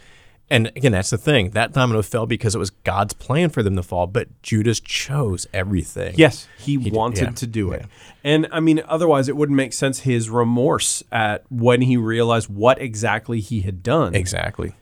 And 0.51 0.67
again, 0.75 0.93
that's 0.93 1.11
the 1.11 1.17
thing. 1.17 1.51
That 1.51 1.73
domino 1.73 2.01
fell 2.01 2.25
because 2.25 2.55
it 2.55 2.57
was 2.57 2.71
God's 2.71 3.13
plan 3.13 3.49
for 3.49 3.61
them 3.61 3.75
to 3.75 3.83
fall, 3.83 4.07
but 4.07 4.29
Judas 4.41 4.79
chose 4.79 5.45
everything. 5.53 6.15
Yes, 6.17 6.47
he, 6.57 6.75
wanted 6.77 7.23
yeah, 7.23 7.29
to 7.31 7.45
do 7.45 7.71
it. 7.71 7.85
And 8.23 8.47
I 8.51 8.59
mean, 8.59 8.81
otherwise, 8.87 9.29
it 9.29 9.37
wouldn't 9.37 9.55
make 9.55 9.73
sense 9.73 9.99
his 9.99 10.27
remorse 10.29 11.03
at 11.11 11.43
when 11.51 11.81
he 11.83 11.97
realized 11.97 12.49
what 12.49 12.81
exactly 12.81 13.41
he 13.41 13.61
had 13.61 13.83
done. 13.83 14.15
Exactly. 14.15 14.73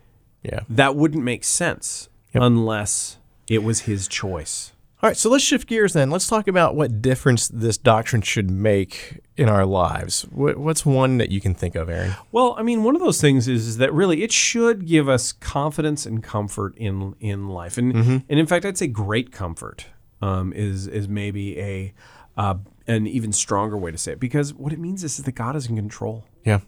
Yeah. 0.47 0.61
That 0.69 0.95
wouldn't 0.95 1.23
make 1.23 1.43
sense 1.43 2.09
unless 2.33 3.17
it 3.47 3.63
was 3.63 3.81
his 3.81 4.07
choice. 4.07 4.71
All 5.01 5.07
right, 5.07 5.17
so 5.17 5.29
let's 5.29 5.43
shift 5.43 5.67
gears 5.67 5.93
then. 5.93 6.09
Let's 6.09 6.27
talk 6.27 6.47
about 6.47 6.75
what 6.75 7.03
difference 7.03 7.47
this 7.47 7.77
doctrine 7.77 8.23
should 8.23 8.49
make 8.49 9.19
in 9.35 9.47
our 9.47 9.63
lives. 9.63 10.23
What's 10.31 10.87
one 10.87 11.19
that 11.19 11.29
you 11.29 11.39
can 11.39 11.53
think 11.53 11.75
of, 11.75 11.87
Aaron? 11.87 12.15
Well, 12.31 12.55
I 12.57 12.63
mean, 12.63 12.83
one 12.83 12.95
of 12.95 13.01
those 13.01 13.21
things 13.21 13.47
is, 13.47 13.67
is 13.67 13.77
that 13.77 13.93
really 13.93 14.23
it 14.23 14.31
should 14.31 14.87
give 14.87 15.07
us 15.07 15.31
confidence 15.31 16.07
and 16.07 16.23
comfort 16.23 16.75
in 16.77 17.15
in 17.19 17.47
life, 17.47 17.77
and 17.77 17.95
and 17.95 18.23
in 18.27 18.47
fact, 18.47 18.65
I'd 18.65 18.77
say 18.77 18.87
great 18.87 19.31
comfort 19.31 19.85
um, 20.19 20.51
is 20.53 20.87
is 20.87 21.07
maybe 21.07 21.59
a 21.59 21.93
uh, 22.35 22.55
an 22.87 23.05
even 23.05 23.31
stronger 23.31 23.77
way 23.77 23.91
to 23.91 23.97
say 23.97 24.13
it 24.13 24.19
because 24.19 24.53
what 24.53 24.73
it 24.73 24.79
means 24.79 25.03
is 25.03 25.17
that 25.17 25.31
God 25.33 25.55
is 25.55 25.67
in 25.67 25.75
control. 25.75 26.25
Yeah. 26.43 26.61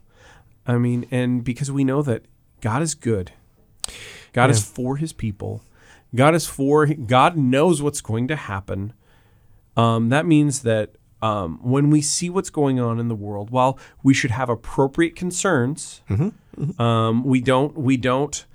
I 0.67 0.77
mean, 0.77 1.07
and 1.09 1.43
because 1.43 1.71
we 1.71 1.83
know 1.83 2.01
that 2.03 2.25
God 2.61 2.81
is 2.81 2.93
good, 2.93 3.31
God 4.33 4.49
is 4.49 4.63
for 4.63 4.97
His 4.97 5.13
people, 5.13 5.61
God 6.15 6.35
is 6.35 6.45
for 6.47 6.85
God 6.85 7.37
knows 7.37 7.81
what's 7.81 8.01
going 8.01 8.27
to 8.27 8.35
happen. 8.35 8.93
Um, 9.77 10.09
that 10.09 10.25
means 10.25 10.61
that 10.63 10.95
um, 11.21 11.59
when 11.61 11.89
we 11.89 12.01
see 12.01 12.29
what's 12.29 12.49
going 12.49 12.79
on 12.79 12.99
in 12.99 13.07
the 13.07 13.15
world, 13.15 13.49
while 13.49 13.77
we 14.03 14.13
should 14.13 14.31
have 14.31 14.49
appropriate 14.49 15.15
concerns, 15.15 16.01
Um, 16.77 17.23
we 17.23 17.39
don't 17.41 17.77
we 17.77 17.95
don't 17.95 18.45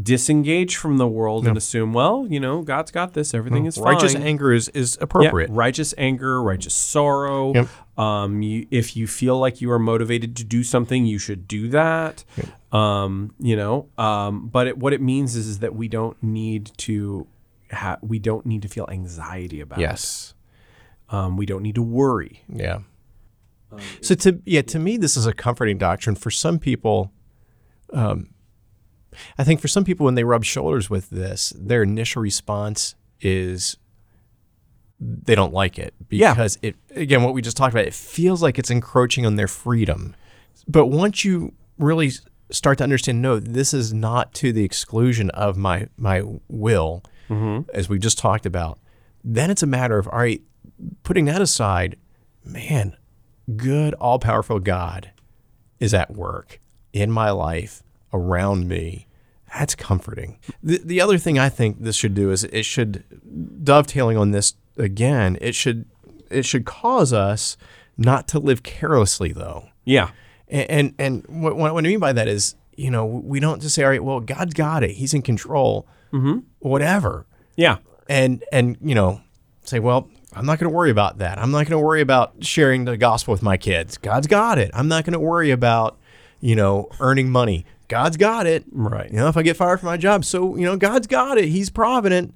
disengage 0.00 0.76
from 0.76 0.96
the 0.98 1.08
world 1.08 1.46
and 1.46 1.56
assume, 1.56 1.92
well, 1.92 2.26
you 2.28 2.38
know, 2.38 2.62
God's 2.62 2.90
got 2.90 3.14
this, 3.14 3.34
everything 3.34 3.66
is 3.66 3.76
fine. 3.76 3.84
Righteous 3.94 4.12
fine. 4.12 4.22
anger 4.22 4.52
is, 4.52 4.68
is 4.68 4.96
Yeah, 4.98 5.04
appropriate. 5.04 5.50
righteous 5.50 5.92
anger, 5.98 6.40
righteous 6.42 6.74
sorrow. 6.74 7.52
Yep. 7.54 7.68
Um, 7.98 8.40
you, 8.42 8.66
if 8.70 8.96
you 8.96 9.08
feel 9.08 9.38
like 9.38 9.60
you 9.60 9.72
are 9.72 9.78
motivated 9.78 10.36
to 10.36 10.44
do 10.44 10.62
something, 10.62 11.04
you 11.04 11.18
should 11.18 11.48
do 11.48 11.68
that. 11.70 12.24
Um, 12.70 13.34
you 13.40 13.56
know, 13.56 13.88
um, 13.98 14.46
but 14.48 14.68
it, 14.68 14.78
what 14.78 14.92
it 14.92 15.00
means 15.00 15.34
is, 15.34 15.48
is 15.48 15.58
that 15.60 15.74
we 15.74 15.88
don't 15.88 16.20
need 16.22 16.70
to 16.78 17.26
ha- 17.72 17.98
we 18.00 18.18
don't 18.20 18.46
need 18.46 18.62
to 18.62 18.68
feel 18.68 18.86
anxiety 18.90 19.60
about 19.60 19.80
Yes. 19.80 20.34
it. 21.10 21.14
Um, 21.14 21.36
we 21.36 21.44
don't 21.46 21.62
need 21.62 21.74
to 21.74 21.82
worry. 21.82 22.44
Yeah. 22.52 22.80
so 24.00 24.14
to 24.14 24.40
yeah, 24.44 24.62
to 24.62 24.78
me, 24.78 24.96
this 24.96 25.16
is 25.16 25.26
a 25.26 25.32
comforting 25.32 25.76
doctrine. 25.78 26.14
For 26.14 26.30
some 26.30 26.58
people, 26.58 27.10
um, 27.92 28.28
I 29.38 29.44
think 29.44 29.60
for 29.60 29.68
some 29.68 29.84
people, 29.84 30.04
when 30.04 30.14
they 30.14 30.24
rub 30.24 30.44
shoulders 30.44 30.88
with 30.90 31.10
this, 31.10 31.52
their 31.56 31.82
initial 31.82 32.22
response 32.22 32.94
is 33.20 33.76
they 35.00 35.34
don't 35.34 35.52
like 35.52 35.78
it 35.78 35.94
Yeah. 36.10 36.32
because 36.34 36.58
it 36.60 36.74
again 36.94 37.22
what 37.22 37.34
we 37.34 37.42
just 37.42 37.56
talked 37.56 37.72
about. 37.72 37.86
It 37.86 37.94
feels 37.94 38.42
like 38.42 38.58
it's 38.58 38.70
encroaching 38.70 39.24
on 39.26 39.36
their 39.36 39.48
freedom. 39.48 40.14
But 40.66 40.86
once 40.86 41.24
you 41.24 41.54
really 41.78 42.10
start 42.50 42.78
to 42.78 42.84
understand, 42.84 43.22
no, 43.22 43.38
this 43.38 43.72
is 43.72 43.92
not 43.92 44.34
to 44.34 44.52
the 44.52 44.64
exclusion 44.64 45.30
of 45.30 45.56
my 45.56 45.88
my 45.96 46.22
will, 46.48 47.02
mm-hmm. 47.28 47.68
as 47.72 47.88
we 47.88 47.98
just 47.98 48.18
talked 48.18 48.46
about. 48.46 48.78
Then 49.24 49.50
it's 49.50 49.62
a 49.62 49.66
matter 49.66 49.98
of 49.98 50.08
all 50.08 50.18
right, 50.18 50.42
putting 51.02 51.26
that 51.26 51.40
aside, 51.42 51.96
man, 52.44 52.96
good, 53.56 53.94
all 53.94 54.18
powerful 54.18 54.58
God 54.58 55.10
is 55.78 55.94
at 55.94 56.12
work 56.12 56.60
in 56.92 57.10
my 57.10 57.30
life, 57.30 57.82
around 58.12 58.68
me. 58.68 59.06
That's 59.54 59.74
comforting. 59.74 60.38
The, 60.62 60.80
the 60.84 61.00
other 61.00 61.18
thing 61.18 61.38
I 61.38 61.48
think 61.48 61.82
this 61.82 61.96
should 61.96 62.14
do 62.14 62.30
is 62.30 62.44
it 62.44 62.64
should, 62.64 63.04
dovetailing 63.64 64.16
on 64.16 64.30
this 64.30 64.54
again, 64.76 65.38
it 65.40 65.54
should 65.54 65.86
it 66.30 66.44
should 66.44 66.66
cause 66.66 67.12
us 67.12 67.56
not 67.96 68.28
to 68.28 68.38
live 68.38 68.62
carelessly 68.62 69.32
though. 69.32 69.70
Yeah. 69.84 70.10
And 70.48 70.94
and, 70.98 71.24
and 71.28 71.42
what, 71.42 71.56
what 71.56 71.84
I 71.84 71.88
mean 71.88 71.98
by 71.98 72.12
that 72.12 72.28
is 72.28 72.54
you 72.78 72.92
know, 72.92 73.04
we 73.04 73.40
don't 73.40 73.60
just 73.60 73.74
say, 73.74 73.82
all 73.82 73.90
right, 73.90 74.02
well, 74.02 74.20
God's 74.20 74.54
got 74.54 74.84
it. 74.84 74.92
He's 74.92 75.12
in 75.12 75.20
control, 75.20 75.86
mm-hmm. 76.12 76.38
whatever. 76.60 77.26
Yeah. 77.56 77.78
And, 78.08 78.44
and, 78.52 78.78
you 78.80 78.94
know, 78.94 79.20
say, 79.64 79.80
well, 79.80 80.08
I'm 80.32 80.46
not 80.46 80.60
going 80.60 80.70
to 80.70 80.74
worry 80.76 80.92
about 80.92 81.18
that. 81.18 81.38
I'm 81.38 81.50
not 81.50 81.66
going 81.66 81.80
to 81.80 81.84
worry 81.84 82.00
about 82.00 82.44
sharing 82.44 82.84
the 82.84 82.96
gospel 82.96 83.32
with 83.32 83.42
my 83.42 83.56
kids. 83.56 83.98
God's 83.98 84.28
got 84.28 84.58
it. 84.58 84.70
I'm 84.74 84.86
not 84.86 85.04
going 85.04 85.14
to 85.14 85.20
worry 85.20 85.50
about, 85.50 85.98
you 86.40 86.54
know, 86.54 86.88
earning 87.00 87.30
money. 87.30 87.66
God's 87.88 88.16
got 88.16 88.46
it. 88.46 88.64
Right. 88.70 89.10
You 89.10 89.16
know, 89.16 89.28
if 89.28 89.36
I 89.36 89.42
get 89.42 89.56
fired 89.56 89.80
from 89.80 89.86
my 89.88 89.96
job, 89.96 90.24
so, 90.24 90.56
you 90.56 90.64
know, 90.64 90.76
God's 90.76 91.06
got 91.06 91.38
it. 91.38 91.48
He's 91.48 91.70
provident. 91.70 92.34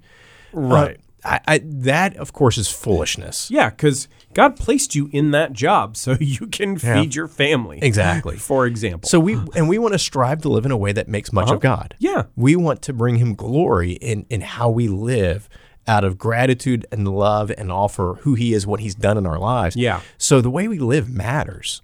Right. 0.52 0.96
Uh, 0.96 0.98
I, 1.24 1.40
I, 1.46 1.60
that, 1.64 2.16
of 2.16 2.32
course, 2.32 2.58
is 2.58 2.68
foolishness. 2.68 3.48
Yeah, 3.48 3.70
because 3.70 4.08
God 4.34 4.56
placed 4.56 4.96
you 4.96 5.08
in 5.12 5.30
that 5.30 5.52
job 5.52 5.96
so 5.96 6.12
you 6.20 6.48
can 6.48 6.72
Yeah. 6.82 7.00
feed 7.00 7.14
your 7.14 7.28
family. 7.28 7.78
Exactly. 7.80 8.36
For 8.38 8.66
example. 8.66 9.08
So 9.08 9.20
we 9.20 9.34
and 9.54 9.68
we 9.68 9.78
want 9.78 9.92
to 9.92 10.00
strive 10.00 10.42
to 10.42 10.48
live 10.48 10.64
in 10.66 10.72
a 10.72 10.76
way 10.76 10.90
that 10.92 11.06
makes 11.06 11.32
much 11.32 11.48
of 11.50 11.60
God. 11.60 11.94
yeah. 12.00 12.24
We 12.34 12.56
want 12.56 12.82
to 12.82 12.92
bring 12.92 13.16
him 13.16 13.34
glory 13.34 13.92
in 13.92 14.26
in 14.30 14.40
how 14.40 14.68
we 14.70 14.88
live 14.88 15.48
out 15.86 16.02
of 16.04 16.16
gratitude 16.18 16.86
and 16.90 17.06
love 17.06 17.52
and 17.56 17.70
offer 17.70 18.18
who 18.22 18.34
he 18.34 18.52
is, 18.52 18.66
what 18.66 18.80
he's 18.80 18.94
done 18.96 19.16
in 19.18 19.26
our 19.26 19.38
lives. 19.38 19.76
Yeah. 19.76 20.00
So 20.18 20.40
the 20.40 20.50
way 20.50 20.66
we 20.66 20.78
live 20.80 21.08
matters. 21.08 21.82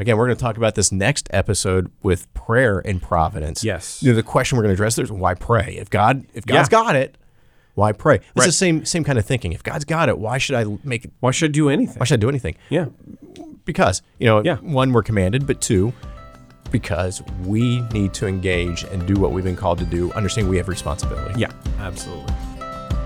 Again, 0.00 0.16
we're 0.16 0.24
going 0.28 0.36
to 0.36 0.42
talk 0.42 0.56
about 0.56 0.76
this 0.76 0.90
next 0.90 1.28
episode 1.30 1.92
with 2.02 2.32
prayer 2.32 2.78
and 2.78 3.02
providence. 3.02 3.62
Yes. 3.62 4.02
You 4.02 4.10
know, 4.12 4.16
the 4.16 4.22
question 4.22 4.56
we're 4.56 4.62
going 4.62 4.70
to 4.70 4.74
address 4.82 4.96
there 4.96 5.04
is 5.04 5.12
why 5.12 5.34
pray? 5.34 5.76
If 5.78 5.90
God 5.90 6.24
if 6.32 6.46
God's 6.46 6.68
Yeah. 6.72 6.82
got 6.84 6.96
it, 6.96 7.18
why 7.74 7.92
pray? 7.92 8.14
It's 8.16 8.24
Right. 8.34 8.46
the 8.46 8.52
same 8.52 8.86
same 8.86 9.04
kind 9.04 9.18
of 9.18 9.26
thinking. 9.26 9.52
If 9.52 9.62
God's 9.62 9.84
got 9.84 10.08
it, 10.08 10.18
why 10.18 10.38
should 10.38 10.56
I 10.56 10.64
make 10.84 11.06
Why 11.20 11.32
should 11.32 11.50
I 11.50 11.52
do 11.52 11.68
anything? 11.68 11.98
why 11.98 12.06
should 12.06 12.18
I 12.18 12.22
do 12.22 12.30
anything? 12.30 12.54
yeah. 12.70 12.86
because 13.66 14.00
you 14.18 14.26
know 14.26 14.42
Yeah. 14.42 14.56
one 14.56 14.90
we're 14.92 15.02
commanded 15.02 15.46
but 15.46 15.60
two 15.60 15.92
because 16.70 17.22
we 17.44 17.82
need 17.92 18.14
to 18.14 18.26
engage 18.26 18.84
and 18.84 19.06
do 19.06 19.14
what 19.20 19.32
we've 19.32 19.44
been 19.44 19.54
called 19.54 19.78
to 19.80 19.84
do 19.84 20.10
understanding 20.12 20.50
we 20.50 20.56
have 20.56 20.66
responsibility 20.68 21.38
Yeah. 21.38 21.50
Absolutely. 21.78 22.32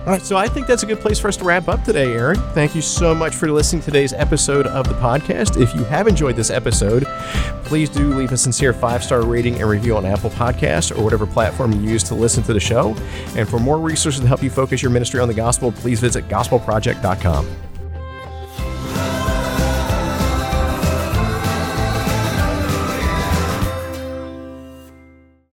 All 0.07 0.13
right 0.13 0.23
so 0.23 0.37
i 0.37 0.47
think 0.47 0.67
that's 0.67 0.83
a 0.83 0.87
good 0.87 1.01
place 1.01 1.19
for 1.19 1.29
us 1.29 1.37
to 1.37 1.45
wrap 1.45 1.67
up 1.69 1.83
today 1.83 2.13
aaron 2.13 2.37
thank 2.53 2.75
you 2.75 2.83
so 2.83 3.15
much 3.15 3.35
for 3.35 3.51
listening 3.51 3.81
to 3.81 3.87
today's 3.87 4.13
episode 4.13 4.67
of 4.67 4.87
the 4.87 4.95
podcast. 4.95 5.61
If 5.61 5.75
you 5.75 5.85
have 5.85 6.07
enjoyed 6.07 6.37
this 6.37 6.51
episode 6.51 7.05
please 7.65 7.89
do 7.89 8.15
leave 8.15 8.33
a 8.33 8.37
sincere 8.37 8.73
five 8.73 9.03
star 9.03 9.23
rating 9.23 9.55
and 9.61 9.69
review 9.69 9.97
on 9.97 10.05
apple 10.05 10.31
podcasts 10.31 10.97
or 10.97 11.03
whatever 11.03 11.27
platform 11.27 11.73
you 11.73 11.81
use 11.81 12.03
to 12.05 12.15
listen 12.15 12.43
to 12.45 12.53
the 12.53 12.61
show. 12.61 12.95
And 13.37 13.49
for 13.49 13.59
more 13.59 13.79
resources 13.79 14.21
to 14.21 14.27
help 14.27 14.43
you 14.43 14.51
focus 14.51 14.83
your 14.83 14.91
ministry 14.91 15.21
on 15.21 15.29
the 15.29 15.35
gospel 15.35 15.73
please 15.73 16.01
visit 16.01 16.29
gospelproject.com 16.29 17.74